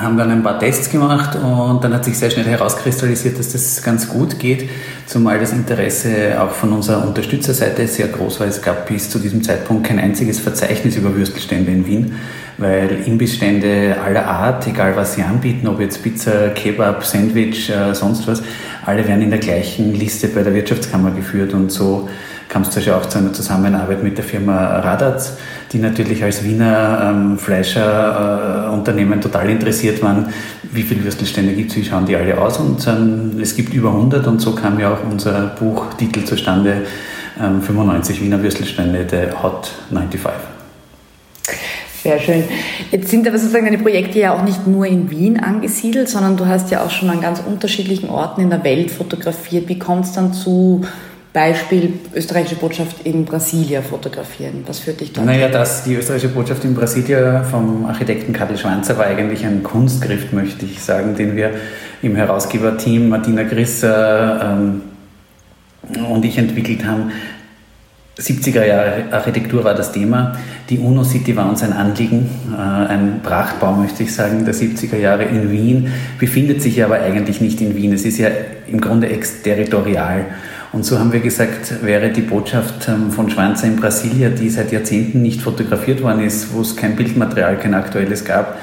haben 0.00 0.16
dann 0.16 0.30
ein 0.30 0.42
paar 0.42 0.58
Tests 0.58 0.90
gemacht 0.90 1.36
und 1.36 1.84
dann 1.84 1.92
hat 1.92 2.04
sich 2.04 2.18
sehr 2.18 2.30
schnell 2.30 2.46
herauskristallisiert, 2.46 3.38
dass 3.38 3.52
das 3.52 3.82
ganz 3.82 4.08
gut 4.08 4.38
geht, 4.38 4.68
zumal 5.06 5.38
das 5.38 5.52
Interesse 5.52 6.40
auch 6.40 6.50
von 6.50 6.72
unserer 6.72 7.06
Unterstützerseite 7.06 7.86
sehr 7.86 8.08
groß 8.08 8.40
war. 8.40 8.46
Es 8.46 8.62
gab 8.62 8.86
bis 8.86 9.10
zu 9.10 9.18
diesem 9.18 9.42
Zeitpunkt 9.42 9.86
kein 9.86 9.98
einziges 9.98 10.40
Verzeichnis 10.40 10.96
über 10.96 11.14
Würstelstände 11.14 11.70
in 11.70 11.86
Wien, 11.86 12.14
weil 12.58 13.02
Imbissstände 13.06 13.96
aller 14.02 14.26
Art, 14.26 14.66
egal 14.66 14.96
was 14.96 15.14
sie 15.14 15.22
anbieten, 15.22 15.66
ob 15.66 15.80
jetzt 15.80 16.02
Pizza, 16.02 16.48
Kebab, 16.48 17.04
Sandwich, 17.04 17.70
äh, 17.70 17.94
sonst 17.94 18.26
was, 18.26 18.42
alle 18.86 19.06
werden 19.06 19.22
in 19.22 19.30
der 19.30 19.40
gleichen 19.40 19.94
Liste 19.94 20.28
bei 20.28 20.42
der 20.42 20.54
Wirtschaftskammer 20.54 21.10
geführt 21.10 21.52
und 21.52 21.70
so 21.70 22.08
kam 22.50 22.62
es 22.62 22.88
auch 22.88 23.06
zu 23.06 23.18
einer 23.18 23.32
Zusammenarbeit 23.32 24.02
mit 24.02 24.18
der 24.18 24.24
Firma 24.24 24.80
Radatz, 24.80 25.36
die 25.72 25.78
natürlich 25.78 26.22
als 26.24 26.42
Wiener 26.42 27.10
ähm, 27.10 27.38
Fleischerunternehmen 27.38 29.20
äh, 29.20 29.22
total 29.22 29.48
interessiert 29.48 30.02
waren, 30.02 30.26
wie 30.72 30.82
viele 30.82 31.04
Würstelstände 31.04 31.52
gibt 31.52 31.70
es, 31.70 31.76
wie 31.76 31.84
schauen 31.84 32.06
die 32.06 32.16
alle 32.16 32.36
aus. 32.36 32.58
Und 32.58 32.84
ähm, 32.88 33.38
es 33.40 33.54
gibt 33.54 33.72
über 33.72 33.90
100 33.90 34.26
und 34.26 34.40
so 34.40 34.52
kam 34.52 34.80
ja 34.80 34.92
auch 34.92 34.98
unser 35.08 35.46
Buchtitel 35.60 36.24
zustande, 36.24 36.82
ähm, 37.40 37.62
95 37.62 38.20
Wiener 38.20 38.42
Würstelstände, 38.42 39.04
der 39.04 39.40
Hot 39.42 39.70
95. 39.90 40.32
Sehr 42.02 42.18
schön. 42.18 42.44
Jetzt 42.90 43.10
sind 43.10 43.28
aber 43.28 43.38
sozusagen 43.38 43.66
deine 43.66 43.78
Projekte 43.78 44.18
ja 44.18 44.34
auch 44.34 44.42
nicht 44.42 44.66
nur 44.66 44.86
in 44.86 45.10
Wien 45.10 45.38
angesiedelt, 45.38 46.08
sondern 46.08 46.36
du 46.36 46.46
hast 46.46 46.70
ja 46.70 46.82
auch 46.82 46.90
schon 46.90 47.10
an 47.10 47.20
ganz 47.20 47.40
unterschiedlichen 47.46 48.08
Orten 48.08 48.40
in 48.40 48.50
der 48.50 48.64
Welt 48.64 48.90
fotografiert. 48.90 49.68
Wie 49.68 49.78
kommt 49.78 50.06
es 50.06 50.12
dann 50.12 50.32
zu 50.32 50.80
Beispiel 51.32 51.92
österreichische 52.14 52.56
Botschaft 52.56 53.06
in 53.06 53.24
Brasilia 53.24 53.82
fotografieren? 53.82 54.64
Was 54.66 54.80
führt 54.80 55.00
dich 55.00 55.12
da? 55.12 55.22
Naja, 55.22 55.48
das, 55.48 55.84
die 55.84 55.94
österreichische 55.94 56.34
Botschaft 56.34 56.64
in 56.64 56.74
Brasilia 56.74 57.44
vom 57.44 57.86
Architekten 57.86 58.32
Karl 58.32 58.56
Schwanzer 58.56 58.98
war 58.98 59.06
eigentlich 59.06 59.44
ein 59.44 59.62
Kunstgriff, 59.62 60.32
möchte 60.32 60.66
ich 60.66 60.82
sagen, 60.82 61.14
den 61.14 61.36
wir 61.36 61.52
im 62.02 62.16
Herausgeberteam 62.16 63.08
Martina 63.08 63.44
Grisser 63.44 64.58
ähm, 64.58 64.82
und 66.10 66.24
ich 66.24 66.36
entwickelt 66.36 66.84
haben. 66.84 67.12
70er 68.18 68.66
Jahre 68.66 69.04
Architektur 69.12 69.64
war 69.64 69.74
das 69.74 69.92
Thema. 69.92 70.36
Die 70.68 70.78
UNO-City 70.78 71.36
war 71.36 71.48
uns 71.48 71.62
ein 71.62 71.72
Anliegen, 71.72 72.28
äh, 72.52 72.60
ein 72.60 73.20
Prachtbau, 73.22 73.72
möchte 73.72 74.02
ich 74.02 74.14
sagen, 74.14 74.44
der 74.44 74.54
70er 74.54 74.96
Jahre 74.96 75.24
in 75.24 75.50
Wien, 75.50 75.92
befindet 76.18 76.60
sich 76.60 76.82
aber 76.84 77.00
eigentlich 77.00 77.40
nicht 77.40 77.60
in 77.60 77.76
Wien. 77.76 77.92
Es 77.92 78.04
ist 78.04 78.18
ja 78.18 78.28
im 78.66 78.80
Grunde 78.80 79.08
exterritorial. 79.08 80.26
Und 80.72 80.84
so 80.84 81.00
haben 81.00 81.12
wir 81.12 81.20
gesagt, 81.20 81.84
wäre 81.84 82.10
die 82.10 82.20
Botschaft 82.20 82.88
ähm, 82.88 83.10
von 83.10 83.28
Schwanzer 83.28 83.66
in 83.66 83.76
Brasilia, 83.76 84.28
die 84.28 84.48
seit 84.48 84.70
Jahrzehnten 84.70 85.20
nicht 85.20 85.42
fotografiert 85.42 86.00
worden 86.02 86.24
ist, 86.24 86.54
wo 86.54 86.60
es 86.60 86.76
kein 86.76 86.94
Bildmaterial, 86.94 87.58
kein 87.58 87.74
aktuelles 87.74 88.24
gab, 88.24 88.56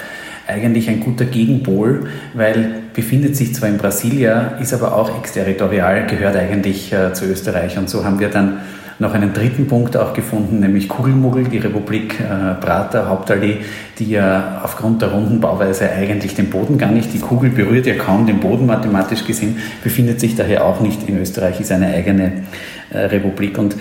eigentlich 0.47 0.89
ein 0.89 1.01
guter 1.01 1.25
Gegenpol, 1.25 2.07
weil 2.33 2.75
befindet 2.93 3.35
sich 3.35 3.53
zwar 3.53 3.67
in 3.67 3.77
Brasilia, 3.77 4.57
ist 4.61 4.73
aber 4.73 4.95
auch 4.95 5.19
exterritorial, 5.19 6.07
gehört 6.07 6.37
eigentlich 6.37 6.93
äh, 6.93 7.11
zu 7.11 7.25
Österreich. 7.25 7.77
Und 7.77 7.89
so 7.89 8.05
haben 8.05 8.21
wir 8.21 8.29
dann 8.29 8.59
noch 8.99 9.13
einen 9.13 9.33
dritten 9.33 9.67
Punkt 9.67 9.95
auch 9.95 10.13
gefunden, 10.13 10.59
nämlich 10.59 10.89
Kugelmuggel, 10.89 11.45
die 11.45 11.59
Republik 11.59 12.19
äh, 12.19 12.55
Prater, 12.55 13.07
Hauptallee, 13.07 13.57
die 13.99 14.09
ja 14.09 14.61
aufgrund 14.63 15.01
der 15.01 15.11
runden 15.11 15.39
Bauweise 15.39 15.91
eigentlich 15.91 16.35
den 16.35 16.49
Boden 16.49 16.77
gar 16.77 16.91
nicht, 16.91 17.13
die 17.13 17.19
Kugel 17.19 17.51
berührt 17.51 17.85
ja 17.85 17.95
kaum 17.95 18.25
den 18.25 18.39
Boden 18.39 18.65
mathematisch 18.65 19.25
gesehen, 19.25 19.57
befindet 19.83 20.19
sich 20.19 20.35
daher 20.35 20.65
auch 20.65 20.79
nicht 20.79 21.07
in 21.07 21.19
Österreich, 21.19 21.59
ist 21.59 21.71
eine 21.71 21.87
eigene 21.87 22.43
äh, 22.89 22.99
Republik 22.99 23.57
und 23.57 23.75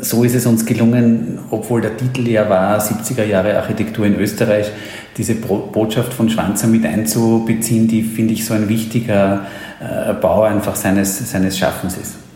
so 0.00 0.22
ist 0.22 0.34
es 0.34 0.46
uns 0.46 0.64
gelungen, 0.64 1.40
obwohl 1.50 1.80
der 1.80 1.96
Titel 1.96 2.28
ja 2.28 2.48
war 2.48 2.78
70er 2.80 3.24
Jahre 3.24 3.56
Architektur 3.56 4.06
in 4.06 4.16
Österreich, 4.16 4.70
diese 5.16 5.34
Botschaft 5.34 6.14
von 6.14 6.28
Schwanzer 6.30 6.68
mit 6.68 6.84
einzubeziehen, 6.84 7.88
die 7.88 8.02
finde 8.02 8.34
ich 8.34 8.44
so 8.44 8.54
ein 8.54 8.68
wichtiger 8.68 9.46
äh, 9.80 10.14
Bau 10.14 10.42
einfach 10.42 10.76
seines, 10.76 11.30
seines 11.30 11.58
Schaffens 11.58 11.96
ist. 11.96 12.27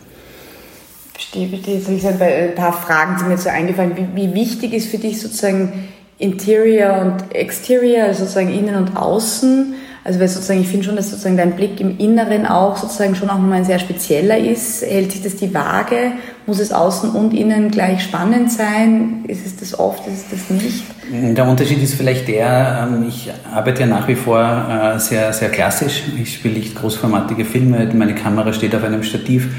Verstehe, 1.30 1.80
verstehe. 1.80 2.48
Ein 2.48 2.54
paar 2.54 2.72
Fragen 2.72 3.18
sind 3.18 3.28
mir 3.28 3.38
so 3.38 3.48
eingefallen. 3.48 3.92
Wie, 3.96 4.08
wie 4.14 4.34
wichtig 4.34 4.72
ist 4.72 4.88
für 4.88 4.98
dich 4.98 5.20
sozusagen 5.20 5.88
Interior 6.18 6.98
und 6.98 7.34
Exterior, 7.34 8.04
also 8.04 8.20
sozusagen 8.20 8.52
innen 8.52 8.76
und 8.76 8.96
außen? 8.96 9.74
Also 10.04 10.18
weil 10.18 10.26
sozusagen, 10.26 10.60
ich 10.60 10.66
finde 10.66 10.84
schon, 10.84 10.96
dass 10.96 11.10
sozusagen 11.10 11.36
dein 11.36 11.52
Blick 11.52 11.80
im 11.80 11.96
Inneren 11.98 12.44
auch 12.44 12.76
sozusagen 12.76 13.14
schon 13.14 13.30
auch 13.30 13.38
nochmal 13.38 13.58
ein 13.58 13.64
sehr 13.64 13.78
spezieller 13.78 14.36
ist. 14.36 14.82
Hält 14.82 15.12
sich 15.12 15.22
das 15.22 15.36
die 15.36 15.54
Waage? 15.54 16.12
Muss 16.44 16.58
es 16.58 16.72
außen 16.72 17.10
und 17.10 17.32
innen 17.32 17.70
gleich 17.70 18.02
spannend 18.02 18.50
sein? 18.50 19.24
Ist 19.28 19.46
es 19.46 19.56
das 19.56 19.78
oft, 19.78 20.04
ist 20.08 20.24
es 20.32 20.40
das 20.48 20.50
nicht? 20.50 20.84
Der 21.12 21.46
Unterschied 21.46 21.80
ist 21.80 21.94
vielleicht 21.94 22.26
der, 22.26 22.88
ähm, 22.90 23.04
ich 23.08 23.30
arbeite 23.54 23.82
ja 23.82 23.86
nach 23.86 24.08
wie 24.08 24.16
vor 24.16 24.40
äh, 24.40 24.98
sehr, 24.98 25.32
sehr 25.32 25.50
klassisch. 25.50 26.02
Ich 26.20 26.34
spiele 26.34 26.54
nicht 26.54 26.74
großformatige 26.74 27.44
Filme, 27.44 27.88
meine 27.94 28.16
Kamera 28.16 28.52
steht 28.52 28.74
auf 28.74 28.82
einem 28.82 29.04
Stativ 29.04 29.50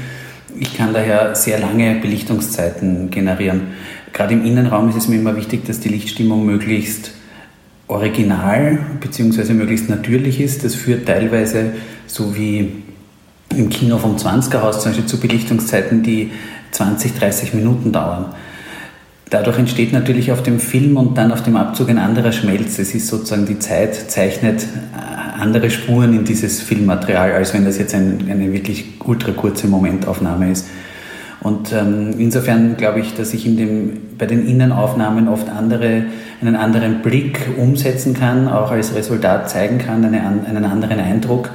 ich 0.58 0.76
kann 0.76 0.92
daher 0.92 1.34
sehr 1.34 1.58
lange 1.58 1.96
Belichtungszeiten 1.96 3.10
generieren. 3.10 3.62
Gerade 4.12 4.34
im 4.34 4.44
Innenraum 4.44 4.88
ist 4.88 4.96
es 4.96 5.08
mir 5.08 5.16
immer 5.16 5.36
wichtig, 5.36 5.64
dass 5.66 5.80
die 5.80 5.88
Lichtstimmung 5.88 6.46
möglichst 6.46 7.12
original 7.88 8.78
bzw. 9.00 9.52
möglichst 9.52 9.90
natürlich 9.90 10.40
ist. 10.40 10.64
Das 10.64 10.74
führt 10.74 11.06
teilweise, 11.06 11.72
so 12.06 12.36
wie 12.36 12.84
im 13.56 13.68
Kino 13.68 13.98
vom 13.98 14.16
20er 14.16 14.62
Haus 14.62 14.80
zum 14.80 14.92
Beispiel, 14.92 15.06
zu 15.06 15.18
Belichtungszeiten, 15.18 16.02
die 16.02 16.30
20, 16.70 17.14
30 17.14 17.54
Minuten 17.54 17.92
dauern. 17.92 18.26
Dadurch 19.30 19.58
entsteht 19.58 19.92
natürlich 19.92 20.30
auf 20.32 20.42
dem 20.42 20.60
Film 20.60 20.96
und 20.96 21.18
dann 21.18 21.32
auf 21.32 21.42
dem 21.42 21.56
Abzug 21.56 21.88
ein 21.88 21.98
anderer 21.98 22.32
Schmelz. 22.32 22.78
Es 22.78 22.94
ist 22.94 23.08
sozusagen 23.08 23.46
die 23.46 23.58
Zeit 23.58 24.10
zeichnet 24.10 24.66
andere 25.34 25.70
Spuren 25.70 26.14
in 26.14 26.24
dieses 26.24 26.60
Filmmaterial, 26.60 27.32
als 27.32 27.54
wenn 27.54 27.64
das 27.64 27.78
jetzt 27.78 27.94
ein, 27.94 28.28
eine 28.30 28.52
wirklich 28.52 28.84
ultra 29.04 29.32
kurze 29.32 29.66
Momentaufnahme 29.68 30.50
ist. 30.50 30.66
Und 31.40 31.72
ähm, 31.72 32.14
insofern 32.18 32.76
glaube 32.78 33.00
ich, 33.00 33.14
dass 33.14 33.34
ich 33.34 33.46
in 33.46 33.56
dem, 33.58 34.00
bei 34.16 34.24
den 34.24 34.46
Innenaufnahmen 34.46 35.28
oft 35.28 35.50
andere, 35.50 36.04
einen 36.40 36.56
anderen 36.56 37.02
Blick 37.02 37.38
umsetzen 37.58 38.14
kann, 38.14 38.48
auch 38.48 38.70
als 38.70 38.94
Resultat 38.94 39.50
zeigen 39.50 39.78
kann, 39.78 40.04
eine, 40.04 40.22
einen 40.22 40.64
anderen 40.64 41.00
Eindruck, 41.00 41.50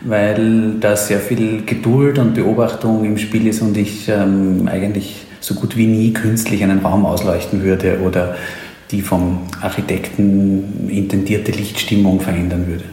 weil 0.00 0.74
da 0.78 0.94
sehr 0.94 1.18
viel 1.18 1.64
Geduld 1.66 2.20
und 2.20 2.34
Beobachtung 2.34 3.04
im 3.04 3.18
Spiel 3.18 3.48
ist 3.48 3.62
und 3.62 3.76
ich 3.76 4.08
ähm, 4.08 4.68
eigentlich 4.70 5.26
so 5.40 5.54
gut 5.54 5.76
wie 5.76 5.88
nie 5.88 6.12
künstlich 6.12 6.62
einen 6.62 6.78
Raum 6.78 7.04
ausleuchten 7.04 7.64
würde 7.64 7.98
oder 8.04 8.36
die 8.92 9.02
vom 9.02 9.40
Architekten 9.60 10.88
intendierte 10.88 11.50
Lichtstimmung 11.50 12.20
verändern 12.20 12.66
würde. 12.68 12.84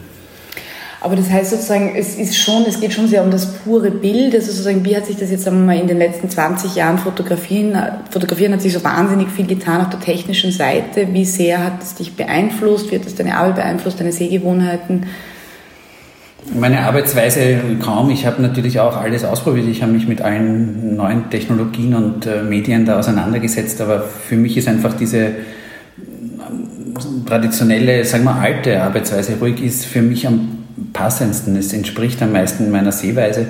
Aber 1.01 1.15
das 1.15 1.29
heißt 1.29 1.51
sozusagen, 1.51 1.96
es 1.96 2.15
ist 2.15 2.38
schon, 2.38 2.65
es 2.68 2.82
geht 2.82 2.91
schon 2.91 3.08
sehr 3.08 3.24
um 3.24 3.32
das 3.32 3.46
pure 3.46 3.89
Bild. 3.89 4.36
Also 4.36 4.48
sozusagen, 4.48 4.84
wie 4.84 4.98
hat 4.98 5.06
sich 5.06 5.15
das 5.15 5.32
jetzt 5.32 5.46
sagen 5.46 5.60
wir 5.60 5.65
mal, 5.68 5.79
in 5.79 5.88
den 5.88 5.98
letzten 5.98 6.29
20 6.29 6.75
Jahren 6.75 6.98
fotografieren? 6.98 7.77
Fotografieren 8.10 8.51
hat 8.53 8.62
sich 8.62 8.74
so 8.74 8.84
wahnsinnig 8.84 9.29
viel 9.29 9.48
getan 9.48 9.79
auf 9.79 9.89
der 9.89 10.01
technischen 10.01 10.51
Seite. 10.51 11.08
Wie 11.13 11.24
sehr 11.24 11.63
hat 11.63 11.82
es 11.82 11.96
dich 11.96 12.18
beeinflusst? 12.18 12.91
Wie 12.91 12.96
hat 12.96 13.06
es 13.06 13.15
deine 13.15 13.38
Arbeit 13.38 13.56
beeinflusst, 13.56 14.01
deine 14.01 14.12
Sehgewohnheiten? 14.12 15.06
Meine 16.53 16.82
Arbeitsweise 16.82 17.60
kaum. 17.82 18.10
Ich 18.10 18.25
habe 18.25 18.41
natürlich 18.41 18.82
auch 18.82 18.98
alles 18.98 19.24
ausprobiert. 19.24 19.68
Ich 19.68 19.82
habe 19.82 19.94
mich 19.94 20.06
mit 20.06 20.22
allen 20.22 20.98
neuen 20.98 21.29
Technologien 21.29 21.94
und 21.96 22.25
äh, 22.25 22.44
Medien 22.44 22.86
da 22.86 23.00
auseinandergesetzt. 23.00 23.79
Aber 23.79 24.01
für 24.01 24.36
mich 24.36 24.58
ist 24.58 24.68
einfach 24.68 24.96
diese 24.96 25.27
äh, 25.27 25.32
traditionelle, 27.25 28.03
sagen 28.03 28.25
wir 28.25 28.36
alte 28.36 28.82
Arbeitsweise 28.84 29.38
ruhig 29.39 29.63
ist 29.63 29.86
für 29.86 30.01
mich 30.01 30.27
am 30.27 30.59
passendsten. 31.00 31.56
Es 31.56 31.72
entspricht 31.72 32.22
am 32.22 32.34
meisten 32.34 32.70
meiner 32.72 32.91
Sehweise. 32.91 33.48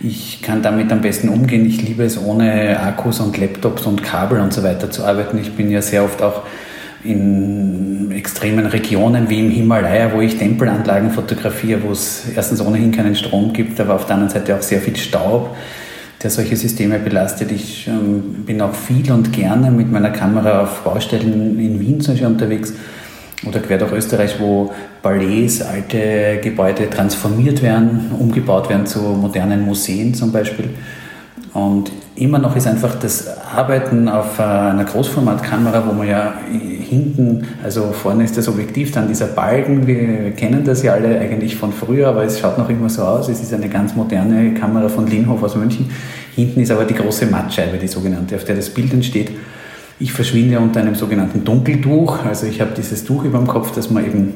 Ich 0.00 0.40
kann 0.40 0.62
damit 0.62 0.90
am 0.90 1.02
besten 1.02 1.28
umgehen. 1.28 1.66
Ich 1.66 1.82
liebe 1.82 2.04
es, 2.04 2.18
ohne 2.18 2.80
Akkus 2.80 3.20
und 3.20 3.36
Laptops 3.36 3.84
und 3.84 4.02
Kabel 4.02 4.40
und 4.40 4.52
so 4.54 4.62
weiter 4.62 4.90
zu 4.90 5.04
arbeiten. 5.04 5.38
Ich 5.38 5.52
bin 5.52 5.70
ja 5.70 5.82
sehr 5.82 6.04
oft 6.04 6.22
auch 6.22 6.44
in 7.04 8.10
extremen 8.12 8.64
Regionen 8.64 9.28
wie 9.28 9.40
im 9.40 9.50
Himalaya, 9.50 10.10
wo 10.14 10.22
ich 10.22 10.38
Tempelanlagen 10.38 11.10
fotografiere, 11.10 11.82
wo 11.82 11.92
es 11.92 12.24
erstens 12.34 12.62
ohnehin 12.62 12.92
keinen 12.92 13.14
Strom 13.14 13.52
gibt, 13.52 13.78
aber 13.78 13.94
auf 13.94 14.06
der 14.06 14.14
anderen 14.14 14.32
Seite 14.32 14.56
auch 14.56 14.62
sehr 14.62 14.80
viel 14.80 14.96
Staub, 14.96 15.54
der 16.22 16.30
solche 16.30 16.56
Systeme 16.56 16.98
belastet. 16.98 17.52
Ich 17.52 17.86
ähm, 17.86 18.44
bin 18.46 18.60
auch 18.62 18.74
viel 18.74 19.12
und 19.12 19.34
gerne 19.34 19.70
mit 19.70 19.92
meiner 19.92 20.10
Kamera 20.10 20.62
auf 20.62 20.80
Baustellen 20.80 21.60
in 21.60 21.78
Wien 21.78 22.00
zum 22.00 22.14
Beispiel 22.14 22.26
unterwegs 22.26 22.72
oder 23.46 23.60
quer 23.60 23.78
durch 23.78 23.92
Österreich, 23.92 24.36
wo 24.40 24.72
Ballets, 25.02 25.62
alte 25.62 26.38
Gebäude 26.42 26.88
transformiert 26.88 27.62
werden, 27.62 28.12
umgebaut 28.18 28.70
werden 28.70 28.86
zu 28.86 29.00
modernen 29.00 29.64
Museen 29.64 30.14
zum 30.14 30.32
Beispiel. 30.32 30.70
Und 31.52 31.90
immer 32.16 32.38
noch 32.38 32.54
ist 32.54 32.66
einfach 32.66 32.96
das 32.96 33.28
Arbeiten 33.54 34.08
auf 34.08 34.38
einer 34.38 34.84
Großformatkamera, 34.84 35.84
wo 35.86 35.92
man 35.92 36.06
ja 36.06 36.34
hinten, 36.50 37.46
also 37.62 37.92
vorne 37.92 38.24
ist 38.24 38.36
das 38.36 38.48
Objektiv, 38.48 38.92
dann 38.92 39.08
dieser 39.08 39.26
Balken, 39.28 39.86
wir 39.86 40.32
kennen 40.32 40.64
das 40.64 40.82
ja 40.82 40.92
alle 40.92 41.18
eigentlich 41.18 41.56
von 41.56 41.72
früher, 41.72 42.08
aber 42.08 42.24
es 42.24 42.40
schaut 42.40 42.58
noch 42.58 42.68
immer 42.68 42.90
so 42.90 43.02
aus. 43.02 43.28
Es 43.28 43.40
ist 43.40 43.54
eine 43.54 43.70
ganz 43.70 43.94
moderne 43.94 44.52
Kamera 44.52 44.88
von 44.88 45.06
Linhof 45.06 45.42
aus 45.42 45.56
München. 45.56 45.90
Hinten 46.34 46.60
ist 46.60 46.70
aber 46.70 46.84
die 46.84 46.94
große 46.94 47.26
Mattscheibe, 47.26 47.78
die 47.78 47.88
sogenannte, 47.88 48.36
auf 48.36 48.44
der 48.44 48.56
das 48.56 48.68
Bild 48.68 48.92
entsteht. 48.92 49.30
Ich 49.98 50.12
verschwinde 50.12 50.60
unter 50.60 50.80
einem 50.80 50.94
sogenannten 50.94 51.44
Dunkeltuch. 51.44 52.24
Also 52.24 52.46
ich 52.46 52.60
habe 52.60 52.72
dieses 52.76 53.04
Tuch 53.04 53.24
über 53.24 53.38
dem 53.38 53.46
Kopf, 53.46 53.72
dass 53.72 53.90
man 53.90 54.04
eben 54.04 54.34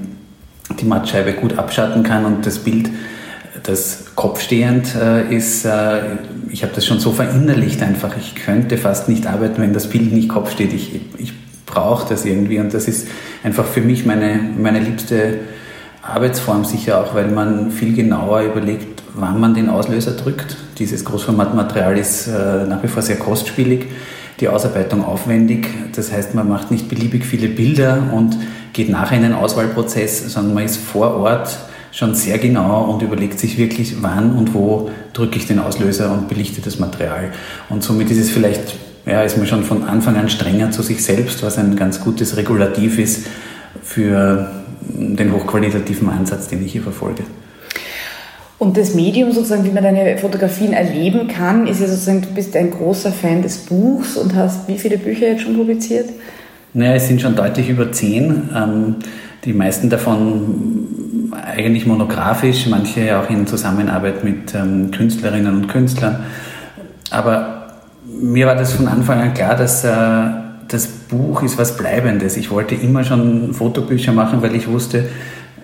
die 0.80 0.86
Mattscheibe 0.86 1.34
gut 1.34 1.58
abschatten 1.58 2.02
kann 2.02 2.24
und 2.24 2.46
das 2.46 2.60
Bild, 2.60 2.88
das 3.62 4.14
kopfstehend 4.14 4.94
äh, 4.94 5.34
ist, 5.34 5.66
äh, 5.66 6.00
ich 6.48 6.62
habe 6.62 6.72
das 6.74 6.86
schon 6.86 6.98
so 6.98 7.12
verinnerlicht 7.12 7.82
einfach. 7.82 8.16
Ich 8.18 8.34
könnte 8.34 8.78
fast 8.78 9.08
nicht 9.08 9.26
arbeiten, 9.26 9.60
wenn 9.60 9.74
das 9.74 9.88
Bild 9.88 10.12
nicht 10.12 10.30
kopfsteht. 10.30 10.72
Ich, 10.72 10.98
ich 11.18 11.32
brauche 11.66 12.08
das 12.08 12.24
irgendwie 12.24 12.58
und 12.58 12.72
das 12.72 12.88
ist 12.88 13.08
einfach 13.42 13.66
für 13.66 13.82
mich 13.82 14.06
meine, 14.06 14.40
meine 14.56 14.80
liebste 14.80 15.40
Arbeitsform 16.02 16.64
sicher 16.64 17.02
auch, 17.02 17.14
weil 17.14 17.28
man 17.28 17.70
viel 17.70 17.94
genauer 17.94 18.42
überlegt, 18.42 19.02
wann 19.14 19.38
man 19.38 19.52
den 19.52 19.68
Auslöser 19.68 20.12
drückt. 20.12 20.56
Dieses 20.78 21.04
Großformatmaterial 21.04 21.98
ist 21.98 22.28
äh, 22.28 22.66
nach 22.66 22.82
wie 22.82 22.88
vor 22.88 23.02
sehr 23.02 23.18
kostspielig 23.18 23.88
die 24.40 24.48
Ausarbeitung 24.48 25.04
aufwendig. 25.04 25.68
Das 25.94 26.12
heißt, 26.12 26.34
man 26.34 26.48
macht 26.48 26.70
nicht 26.70 26.88
beliebig 26.88 27.24
viele 27.24 27.48
Bilder 27.48 28.10
und 28.12 28.36
geht 28.72 28.88
nachher 28.88 29.16
in 29.16 29.22
den 29.22 29.32
Auswahlprozess, 29.34 30.32
sondern 30.32 30.54
man 30.54 30.64
ist 30.64 30.78
vor 30.78 31.16
Ort 31.16 31.56
schon 31.92 32.14
sehr 32.14 32.38
genau 32.38 32.84
und 32.84 33.02
überlegt 33.02 33.38
sich 33.38 33.58
wirklich, 33.58 34.02
wann 34.02 34.36
und 34.36 34.54
wo 34.54 34.90
drücke 35.12 35.38
ich 35.38 35.46
den 35.46 35.58
Auslöser 35.58 36.12
und 36.12 36.28
belichte 36.28 36.60
das 36.60 36.78
Material. 36.78 37.32
Und 37.68 37.82
somit 37.82 38.10
ist 38.10 38.18
es 38.18 38.30
vielleicht 38.30 38.76
ja, 39.06 39.22
ist 39.22 39.36
man 39.38 39.46
schon 39.46 39.64
von 39.64 39.84
Anfang 39.84 40.16
an 40.16 40.28
strenger 40.28 40.70
zu 40.70 40.82
sich 40.82 41.02
selbst, 41.02 41.42
was 41.42 41.58
ein 41.58 41.76
ganz 41.76 42.00
gutes 42.00 42.36
Regulativ 42.36 42.98
ist 42.98 43.26
für 43.82 44.50
den 44.80 45.32
hochqualitativen 45.32 46.08
Ansatz, 46.08 46.48
den 46.48 46.64
ich 46.64 46.72
hier 46.72 46.82
verfolge. 46.82 47.24
Und 48.60 48.76
das 48.76 48.94
Medium 48.94 49.32
sozusagen, 49.32 49.64
wie 49.64 49.70
man 49.70 49.82
deine 49.82 50.18
Fotografien 50.18 50.74
erleben 50.74 51.28
kann, 51.28 51.66
ist 51.66 51.80
ja 51.80 51.86
sozusagen, 51.86 52.20
du 52.20 52.28
bist 52.28 52.54
ein 52.54 52.70
großer 52.70 53.10
Fan 53.10 53.40
des 53.40 53.56
Buchs 53.56 54.18
und 54.18 54.34
hast 54.36 54.68
wie 54.68 54.78
viele 54.78 54.98
Bücher 54.98 55.28
jetzt 55.28 55.44
schon 55.44 55.56
publiziert? 55.56 56.10
Naja, 56.74 56.96
es 56.96 57.08
sind 57.08 57.22
schon 57.22 57.34
deutlich 57.34 57.70
über 57.70 57.90
zehn. 57.90 58.50
Ähm, 58.54 58.96
die 59.46 59.54
meisten 59.54 59.88
davon 59.88 61.30
eigentlich 61.32 61.86
monografisch, 61.86 62.66
manche 62.66 63.18
auch 63.18 63.30
in 63.30 63.46
Zusammenarbeit 63.46 64.24
mit 64.24 64.54
ähm, 64.54 64.90
Künstlerinnen 64.90 65.54
und 65.54 65.68
Künstlern. 65.68 66.24
Aber 67.10 67.78
mir 68.04 68.46
war 68.46 68.56
das 68.56 68.74
von 68.74 68.88
Anfang 68.88 69.20
an 69.20 69.32
klar, 69.32 69.56
dass 69.56 69.84
äh, 69.84 69.88
das 70.68 70.86
Buch 70.86 71.42
ist 71.42 71.56
was 71.56 71.78
Bleibendes. 71.78 72.36
Ich 72.36 72.50
wollte 72.50 72.74
immer 72.74 73.04
schon 73.04 73.54
Fotobücher 73.54 74.12
machen, 74.12 74.42
weil 74.42 74.54
ich 74.54 74.68
wusste, 74.68 75.08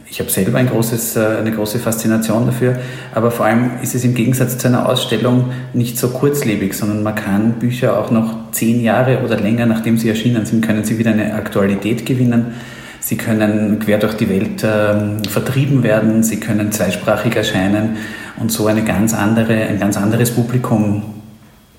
ich 0.08 0.20
habe 0.20 0.30
selber 0.30 0.58
ein 0.58 0.68
großes, 0.68 1.16
äh, 1.16 1.38
eine 1.38 1.50
große 1.50 1.78
Faszination 1.78 2.46
dafür, 2.46 2.78
aber 3.14 3.30
vor 3.30 3.46
allem 3.46 3.72
ist 3.82 3.94
es 3.94 4.04
im 4.04 4.14
Gegensatz 4.14 4.56
zu 4.56 4.68
einer 4.68 4.88
Ausstellung 4.88 5.50
nicht 5.72 5.98
so 5.98 6.08
kurzlebig, 6.10 6.74
sondern 6.74 7.02
man 7.02 7.14
kann 7.14 7.54
Bücher 7.54 7.98
auch 7.98 8.10
noch 8.10 8.52
zehn 8.52 8.82
Jahre 8.82 9.20
oder 9.24 9.38
länger, 9.38 9.66
nachdem 9.66 9.98
sie 9.98 10.08
erschienen 10.08 10.46
sind, 10.46 10.64
können 10.64 10.84
sie 10.84 10.98
wieder 10.98 11.10
eine 11.10 11.34
Aktualität 11.34 12.06
gewinnen. 12.06 12.54
Sie 13.00 13.16
können 13.16 13.78
quer 13.78 13.98
durch 13.98 14.14
die 14.14 14.28
Welt 14.28 14.64
äh, 14.64 15.28
vertrieben 15.28 15.82
werden, 15.82 16.22
sie 16.22 16.40
können 16.40 16.72
zweisprachig 16.72 17.36
erscheinen 17.36 17.96
und 18.38 18.50
so 18.50 18.66
eine 18.66 18.82
ganz 18.82 19.14
andere, 19.14 19.54
ein 19.54 19.78
ganz 19.78 19.96
anderes 19.96 20.32
Publikum 20.32 21.02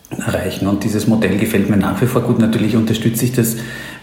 erreichen. 0.09 0.67
Und 0.67 0.83
dieses 0.83 1.07
Modell 1.07 1.37
gefällt 1.37 1.69
mir 1.69 1.77
nach 1.77 2.01
wie 2.01 2.05
vor 2.05 2.21
gut. 2.21 2.39
Natürlich 2.39 2.75
unterstütze 2.75 3.25
ich 3.25 3.33
das 3.33 3.57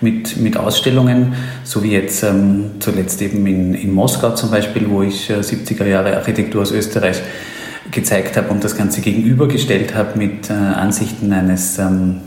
mit, 0.05 0.37
mit 0.37 0.57
Ausstellungen, 0.57 1.35
so 1.65 1.83
wie 1.83 1.91
jetzt 1.91 2.23
ähm, 2.23 2.73
zuletzt 2.79 3.21
eben 3.23 3.45
in, 3.47 3.75
in 3.75 3.93
Moskau 3.93 4.31
zum 4.31 4.53
Beispiel, 4.53 4.89
wo 4.89 5.03
ich 5.03 5.29
äh, 5.31 5.39
70er 5.41 5.87
Jahre 5.87 6.17
Architektur 6.17 6.63
aus 6.63 6.71
Österreich 6.71 7.21
gezeigt 7.91 8.37
habe 8.37 8.51
und 8.51 8.63
das 8.63 8.77
Ganze 8.77 9.01
gegenübergestellt 9.01 9.95
habe 9.95 10.17
mit 10.19 10.51
äh, 10.51 10.53
Ansichten 10.53 11.33
eines 11.33 11.79
ähm, 11.79 12.21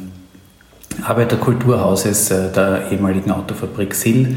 Arbeiterkulturhauses 1.02 2.32
äh, 2.32 2.52
der 2.52 2.92
ehemaligen 2.92 3.32
Autofabrik 3.32 3.94
Sill. 3.94 4.36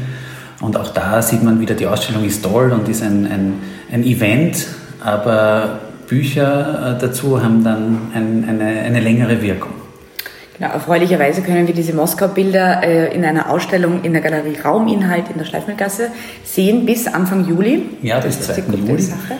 Und 0.61 0.77
auch 0.77 0.93
da 0.93 1.21
sieht 1.21 1.43
man 1.43 1.59
wieder, 1.59 1.73
die 1.73 1.87
Ausstellung 1.87 2.23
ist 2.23 2.43
toll 2.43 2.71
und 2.71 2.87
ist 2.87 3.01
ein, 3.01 3.25
ein, 3.25 3.53
ein 3.91 4.03
Event, 4.03 4.67
aber 5.03 5.79
Bücher 6.07 6.95
äh, 6.97 7.01
dazu 7.01 7.41
haben 7.41 7.63
dann 7.63 8.11
ein, 8.13 8.45
eine, 8.47 8.65
eine 8.65 8.99
längere 8.99 9.41
Wirkung. 9.41 9.80
Genau, 10.61 10.73
erfreulicherweise 10.75 11.41
können 11.41 11.65
wir 11.65 11.73
diese 11.73 11.91
Moskau-Bilder 11.93 12.83
äh, 12.83 13.15
in 13.15 13.25
einer 13.25 13.49
Ausstellung 13.49 14.03
in 14.03 14.13
der 14.13 14.21
Galerie 14.21 14.55
Rauminhalt 14.63 15.23
in 15.31 15.39
der 15.39 15.45
Schleifmühlgasse 15.45 16.11
sehen 16.43 16.85
bis 16.85 17.07
Anfang 17.07 17.47
Juli. 17.47 17.89
Ja, 18.03 18.19
bis 18.19 18.41
2. 18.41 18.65
Juli. 18.77 19.01
Sache. 19.01 19.37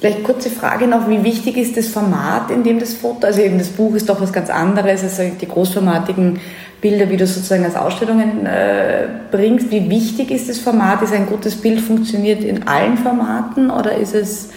Vielleicht 0.00 0.24
kurze 0.24 0.50
Frage 0.50 0.88
noch, 0.88 1.08
wie 1.08 1.22
wichtig 1.22 1.56
ist 1.56 1.76
das 1.76 1.86
Format, 1.86 2.50
in 2.50 2.64
dem 2.64 2.80
das 2.80 2.94
Foto, 2.94 3.24
also 3.24 3.40
eben 3.40 3.56
das 3.56 3.68
Buch 3.68 3.94
ist 3.94 4.08
doch 4.08 4.20
was 4.20 4.32
ganz 4.32 4.50
anderes 4.50 5.04
als 5.04 5.20
die 5.40 5.46
großformatigen 5.46 6.40
Bilder, 6.80 7.08
wie 7.08 7.16
du 7.16 7.24
sozusagen 7.24 7.64
als 7.64 7.76
Ausstellungen 7.76 8.44
äh, 8.44 9.06
bringst. 9.30 9.70
Wie 9.70 9.88
wichtig 9.88 10.32
ist 10.32 10.48
das 10.48 10.58
Format? 10.58 11.02
Ist 11.02 11.14
ein 11.14 11.26
gutes 11.26 11.54
Bild 11.54 11.80
funktioniert 11.80 12.42
in 12.42 12.66
allen 12.66 12.98
Formaten 12.98 13.70
oder 13.70 13.94
ist 13.94 14.16
es 14.16 14.50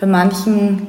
bei 0.00 0.06
manchen 0.06 0.86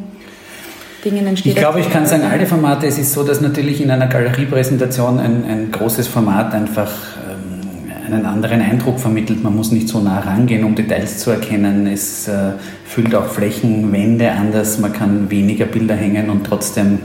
Dingen 1.10 1.28
entsteht. 1.28 1.54
Ich 1.54 1.58
glaube, 1.58 1.80
ich 1.80 1.90
kann 1.90 2.06
sagen, 2.06 2.24
alle 2.24 2.46
Formate. 2.46 2.88
Es 2.88 2.98
ist 2.98 3.14
so, 3.14 3.24
dass 3.24 3.42
natürlich 3.42 3.82
in 3.82 3.92
einer 3.92 4.08
Galeriepräsentation 4.08 5.20
ein, 5.20 5.46
ein 5.46 5.72
großes 5.72 6.08
Format 6.08 6.54
einfach 6.54 6.92
ähm, 7.30 8.14
einen 8.14 8.26
anderen 8.26 8.62
Eindruck 8.62 9.00
vermittelt. 9.00 9.44
Man 9.44 9.56
muss 9.56 9.72
nicht 9.72 9.88
so 9.88 10.00
nah 10.00 10.20
rangehen, 10.20 10.64
um 10.64 10.76
Details 10.76 11.20
zu 11.20 11.32
erkennen. 11.32 11.88
Es 11.88 12.28
äh, 12.28 12.52
füllt 12.86 13.16
auch 13.16 13.28
Flächen, 13.28 13.92
Wände 13.92 14.32
anders. 14.32 14.80
Man 14.80 14.94
kann 14.94 15.30
weniger 15.30 15.66
Bilder 15.66 15.96
hängen 15.96 16.30
und 16.30 16.46
trotzdem 16.46 17.00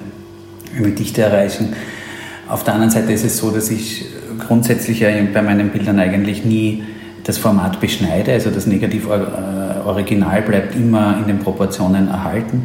eine 0.76 0.88
Dichte 0.88 1.22
erreichen. 1.22 1.74
Auf 2.48 2.64
der 2.64 2.74
anderen 2.74 2.90
Seite 2.90 3.12
ist 3.12 3.24
es 3.24 3.38
so, 3.38 3.50
dass 3.50 3.70
ich 3.70 4.06
grundsätzlich 4.46 5.00
bei 5.32 5.42
meinen 5.42 5.70
Bildern 5.70 5.98
eigentlich 5.98 6.44
nie 6.44 6.82
das 7.24 7.38
Format 7.38 7.80
beschneide. 7.80 8.32
Also 8.32 8.50
das 8.50 8.66
Negativ 8.66 9.06
äh, 9.06 10.40
bleibt 10.42 10.74
immer 10.74 11.18
in 11.18 11.26
den 11.26 11.38
Proportionen 11.38 12.08
erhalten. 12.08 12.62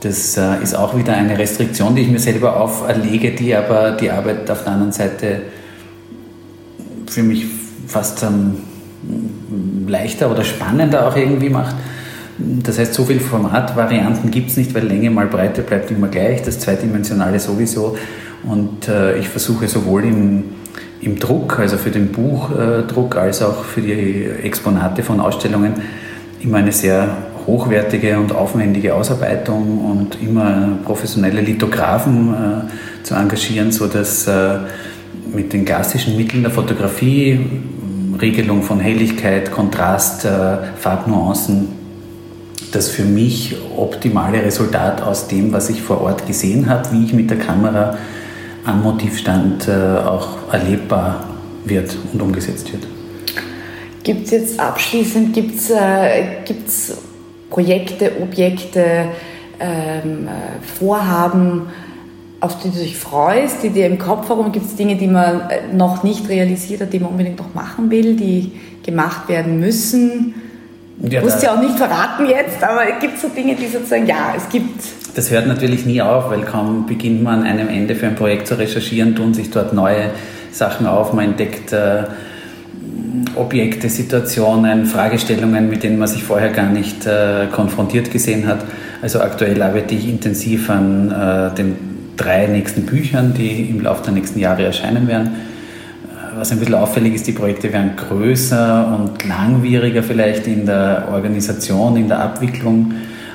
Das 0.00 0.36
äh, 0.38 0.62
ist 0.62 0.74
auch 0.74 0.96
wieder 0.96 1.12
eine 1.12 1.38
Restriktion, 1.38 1.94
die 1.94 2.02
ich 2.02 2.08
mir 2.08 2.18
selber 2.18 2.58
auferlege, 2.58 3.32
die 3.32 3.54
aber 3.54 3.92
die 3.92 4.10
Arbeit 4.10 4.50
auf 4.50 4.64
der 4.64 4.72
anderen 4.72 4.92
Seite 4.92 5.42
für 7.06 7.22
mich 7.22 7.44
fast 7.86 8.22
ähm, 8.22 8.56
leichter 9.86 10.30
oder 10.30 10.42
spannender 10.44 11.06
auch 11.06 11.16
irgendwie 11.16 11.50
macht. 11.50 11.74
Das 12.38 12.78
heißt, 12.78 12.94
so 12.94 13.04
viele 13.04 13.20
Formatvarianten 13.20 14.30
gibt 14.30 14.50
es 14.50 14.56
nicht, 14.56 14.74
weil 14.74 14.86
Länge 14.86 15.10
mal 15.10 15.26
Breite 15.26 15.60
bleibt 15.60 15.90
immer 15.90 16.08
gleich, 16.08 16.42
das 16.42 16.60
Zweidimensionale 16.60 17.38
sowieso. 17.38 17.96
Und 18.42 18.88
äh, 18.88 19.18
ich 19.18 19.28
versuche 19.28 19.68
sowohl 19.68 20.04
im, 20.04 20.44
im 21.02 21.18
Druck, 21.18 21.58
also 21.58 21.76
für 21.76 21.90
den 21.90 22.08
Buchdruck, 22.12 23.16
als 23.16 23.42
auch 23.42 23.64
für 23.64 23.82
die 23.82 24.24
Exponate 24.42 25.02
von 25.02 25.20
Ausstellungen, 25.20 25.74
immer 26.40 26.58
eine 26.58 26.72
sehr 26.72 27.16
hochwertige 27.50 28.18
und 28.18 28.34
aufwendige 28.34 28.94
Ausarbeitung 28.94 29.84
und 29.84 30.18
immer 30.22 30.78
professionelle 30.84 31.40
Lithografen 31.40 32.34
äh, 32.34 33.04
zu 33.04 33.14
engagieren, 33.14 33.72
sodass 33.72 34.26
äh, 34.26 34.58
mit 35.34 35.52
den 35.52 35.64
klassischen 35.64 36.16
Mitteln 36.16 36.42
der 36.42 36.52
Fotografie, 36.52 37.40
Regelung 38.20 38.62
von 38.62 38.80
Helligkeit, 38.80 39.50
Kontrast, 39.50 40.24
äh, 40.24 40.28
Farbnuancen, 40.76 41.68
das 42.72 42.88
für 42.88 43.04
mich 43.04 43.56
optimale 43.76 44.42
Resultat 44.44 45.02
aus 45.02 45.26
dem, 45.26 45.52
was 45.52 45.70
ich 45.70 45.82
vor 45.82 46.00
Ort 46.02 46.26
gesehen 46.26 46.68
habe, 46.68 46.88
wie 46.92 47.04
ich 47.04 47.12
mit 47.12 47.30
der 47.30 47.38
Kamera 47.38 47.96
am 48.64 48.82
Motivstand 48.82 49.66
äh, 49.66 49.72
auch 49.72 50.52
erlebbar 50.52 51.24
wird 51.64 51.96
und 52.12 52.22
umgesetzt 52.22 52.72
wird. 52.72 52.86
Gibt 54.02 54.26
es 54.26 54.30
jetzt 54.30 54.60
abschließend 54.60 55.34
gibt's, 55.34 55.70
äh, 55.70 56.42
gibt's 56.44 56.94
Projekte, 57.50 58.12
Objekte, 58.22 59.08
ähm, 59.60 60.26
äh, 60.26 60.78
Vorhaben, 60.78 61.66
auf 62.40 62.58
die 62.62 62.70
du 62.70 62.78
dich 62.78 62.96
freust, 62.96 63.62
die 63.62 63.70
dir 63.70 63.86
im 63.86 63.98
Kopf 63.98 64.28
herum 64.28 64.50
gibt 64.52 64.66
es 64.66 64.76
Dinge, 64.76 64.96
die 64.96 65.06
man 65.06 65.42
äh, 65.50 65.74
noch 65.74 66.02
nicht 66.02 66.28
realisiert 66.28 66.80
hat, 66.80 66.92
die 66.92 66.98
man 66.98 67.10
unbedingt 67.10 67.38
noch 67.38 67.54
machen 67.54 67.90
will, 67.90 68.16
die 68.16 68.52
gemacht 68.82 69.28
werden 69.28 69.60
müssen? 69.60 70.34
Ja, 71.02 71.20
du 71.20 71.26
musst 71.26 71.42
ja 71.42 71.54
auch 71.54 71.60
nicht 71.60 71.76
verraten 71.76 72.26
jetzt, 72.26 72.62
aber 72.62 72.82
gibt 73.00 73.16
es 73.16 73.22
so 73.22 73.28
Dinge, 73.28 73.54
die 73.54 73.66
sozusagen, 73.66 74.06
ja, 74.06 74.34
es 74.36 74.48
gibt. 74.48 74.82
Das 75.14 75.30
hört 75.30 75.46
natürlich 75.46 75.86
nie 75.86 76.00
auf, 76.00 76.30
weil 76.30 76.42
kaum 76.42 76.86
beginnt 76.86 77.22
man 77.22 77.40
an 77.40 77.46
einem 77.46 77.68
Ende 77.68 77.94
für 77.94 78.06
ein 78.06 78.14
Projekt 78.14 78.46
zu 78.46 78.58
recherchieren, 78.58 79.16
tun 79.16 79.34
sich 79.34 79.50
dort 79.50 79.72
neue 79.72 80.10
Sachen 80.52 80.86
auf, 80.86 81.12
man 81.12 81.30
entdeckt 81.30 81.72
äh, 81.72 82.04
Objekte, 83.34 83.88
Situationen, 83.88 84.86
Fragestellungen, 84.86 85.68
mit 85.68 85.82
denen 85.82 85.98
man 85.98 86.08
sich 86.08 86.22
vorher 86.22 86.50
gar 86.50 86.70
nicht 86.70 87.06
äh, 87.06 87.46
konfrontiert 87.50 88.10
gesehen 88.10 88.46
hat. 88.46 88.64
Also 89.02 89.20
aktuell 89.20 89.60
arbeite 89.62 89.94
ich 89.94 90.08
intensiv 90.08 90.70
an 90.70 91.10
äh, 91.10 91.54
den 91.54 91.76
drei 92.16 92.46
nächsten 92.46 92.86
Büchern, 92.86 93.34
die 93.34 93.70
im 93.70 93.80
Laufe 93.80 94.04
der 94.04 94.12
nächsten 94.12 94.38
Jahre 94.38 94.64
erscheinen 94.64 95.08
werden. 95.08 95.28
Äh, 95.28 96.38
was 96.38 96.52
ein 96.52 96.58
bisschen 96.58 96.74
auffällig 96.74 97.14
ist, 97.14 97.26
die 97.26 97.32
Projekte 97.32 97.72
werden 97.72 97.92
größer 97.96 98.98
und 98.98 99.26
langwieriger 99.26 100.02
vielleicht 100.02 100.46
in 100.46 100.66
der 100.66 101.08
Organisation, 101.12 101.96
in 101.96 102.08
der 102.08 102.20
Abwicklung. 102.20 102.92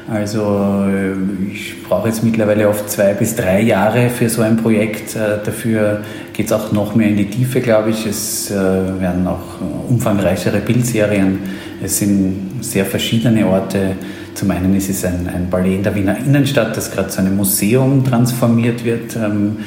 Also 0.08 0.86
äh, 0.88 1.14
ich 1.52 1.84
brauche 1.84 2.08
jetzt 2.08 2.24
mittlerweile 2.24 2.70
oft 2.70 2.90
zwei 2.90 3.14
bis 3.14 3.36
drei 3.36 3.62
Jahre 3.62 4.10
für 4.10 4.30
so 4.30 4.44
ein 4.44 4.58
Projekt. 4.58 5.16
Äh, 5.16 5.44
dafür 5.44 6.02
geht 6.34 6.46
es 6.48 6.52
auch 6.52 6.72
noch 6.72 6.94
mehr 6.94 7.10
in 7.10 7.18
die 7.18 7.26
Tiefe, 7.26 7.60
glaube 7.60 7.90
ich. 7.90 8.06
Es 8.06 8.52
äh, 8.52 8.54
werden 8.54 9.28
auch 9.28 9.90
umfangreichere 9.90 10.60
Bildserien. 10.60 11.40
Es 11.82 11.98
sind 11.98 12.60
sehr 12.62 12.86
verschiedene 12.86 13.48
Orte. 13.48 13.94
Zum 14.36 14.52
einen 14.52 14.76
ist 14.76 14.90
es 14.90 15.04
ein, 15.06 15.28
ein 15.34 15.50
Ballet 15.50 15.78
in 15.78 15.84
der 15.84 15.96
Wiener 15.96 16.18
Innenstadt, 16.18 16.78
das 16.78 16.92
gerade 16.92 17.08
zu 17.10 17.22
einem 17.22 17.36
Museum 17.36 18.04
transformiert 18.04 18.86
wird. 18.86 19.16
Ähm, 19.16 19.58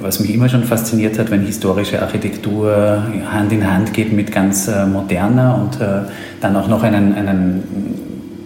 was 0.00 0.20
mich 0.20 0.34
immer 0.34 0.48
schon 0.48 0.64
fasziniert 0.64 1.18
hat, 1.18 1.30
wenn 1.30 1.42
historische 1.42 2.02
Architektur 2.02 3.02
Hand 3.30 3.52
in 3.52 3.68
Hand 3.68 3.92
geht 3.94 4.12
mit 4.12 4.30
ganz 4.30 4.70
moderner 4.92 5.58
und 5.60 5.78
dann 6.40 6.56
auch 6.56 6.68
noch 6.68 6.82
einen, 6.82 7.14
einen 7.14 7.64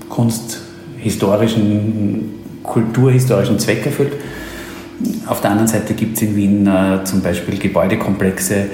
Kunst 0.08 0.62
historischen, 1.04 2.30
kulturhistorischen 2.62 3.58
Zweck 3.58 3.84
erfüllt. 3.84 4.14
Auf 5.26 5.40
der 5.42 5.50
anderen 5.50 5.68
Seite 5.68 5.92
gibt 5.92 6.16
es 6.16 6.22
in 6.22 6.34
Wien 6.34 6.66
äh, 6.66 7.04
zum 7.04 7.20
Beispiel 7.20 7.58
Gebäudekomplexe, 7.58 8.66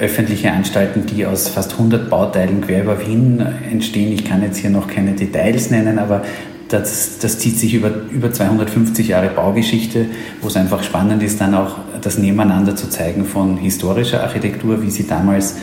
öffentliche 0.00 0.52
Anstalten, 0.52 1.06
die 1.06 1.24
aus 1.24 1.48
fast 1.48 1.72
100 1.72 2.10
Bauteilen 2.10 2.60
quer 2.60 2.82
über 2.82 3.04
Wien 3.04 3.44
entstehen. 3.70 4.12
Ich 4.12 4.24
kann 4.24 4.42
jetzt 4.42 4.58
hier 4.58 4.70
noch 4.70 4.86
keine 4.86 5.12
Details 5.12 5.70
nennen, 5.70 5.98
aber 5.98 6.22
das, 6.68 7.18
das 7.18 7.38
zieht 7.38 7.58
sich 7.58 7.74
über, 7.74 7.90
über 8.10 8.32
250 8.32 9.08
Jahre 9.08 9.28
Baugeschichte, 9.28 10.06
wo 10.40 10.48
es 10.48 10.56
einfach 10.56 10.82
spannend 10.82 11.22
ist, 11.22 11.40
dann 11.40 11.54
auch 11.54 11.78
das 12.00 12.18
Nebeneinander 12.18 12.76
zu 12.76 12.90
zeigen 12.90 13.24
von 13.24 13.56
historischer 13.56 14.22
Architektur, 14.22 14.82
wie 14.82 14.90
sie 14.90 15.06
damals 15.06 15.56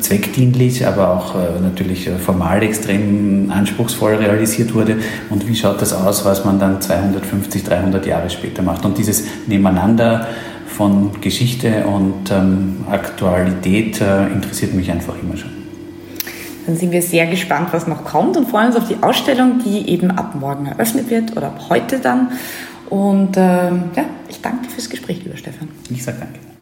zweckdienlich, 0.00 0.86
aber 0.86 1.10
auch 1.10 1.34
äh, 1.34 1.60
natürlich 1.60 2.06
äh, 2.06 2.18
formal 2.18 2.62
extrem 2.62 3.50
anspruchsvoll 3.50 4.14
realisiert 4.14 4.74
wurde. 4.74 4.98
Und 5.30 5.48
wie 5.48 5.54
schaut 5.54 5.80
das 5.80 5.92
aus, 5.92 6.24
was 6.24 6.44
man 6.44 6.58
dann 6.58 6.80
250, 6.80 7.64
300 7.64 8.06
Jahre 8.06 8.30
später 8.30 8.62
macht? 8.62 8.84
Und 8.84 8.98
dieses 8.98 9.24
Nebeneinander 9.46 10.26
von 10.66 11.20
Geschichte 11.20 11.84
und 11.86 12.30
ähm, 12.30 12.84
Aktualität 12.90 14.00
äh, 14.00 14.26
interessiert 14.26 14.74
mich 14.74 14.90
einfach 14.90 15.14
immer 15.22 15.36
schon. 15.36 15.50
Dann 16.66 16.76
sind 16.76 16.92
wir 16.92 17.02
sehr 17.02 17.26
gespannt, 17.26 17.68
was 17.72 17.86
noch 17.86 18.04
kommt 18.04 18.36
und 18.36 18.48
freuen 18.48 18.68
uns 18.68 18.76
auf 18.76 18.88
die 18.88 18.96
Ausstellung, 19.02 19.60
die 19.64 19.88
eben 19.90 20.10
ab 20.10 20.34
morgen 20.34 20.66
eröffnet 20.66 21.10
wird 21.10 21.36
oder 21.36 21.48
ab 21.48 21.66
heute 21.68 21.98
dann. 21.98 22.32
Und 22.88 23.36
ähm, 23.36 23.84
ja, 23.94 24.04
ich 24.28 24.40
danke 24.40 24.68
fürs 24.70 24.88
Gespräch, 24.88 25.22
lieber 25.24 25.36
Stefan. 25.36 25.68
Ich 25.90 26.02
sage 26.02 26.18
danke. 26.20 26.44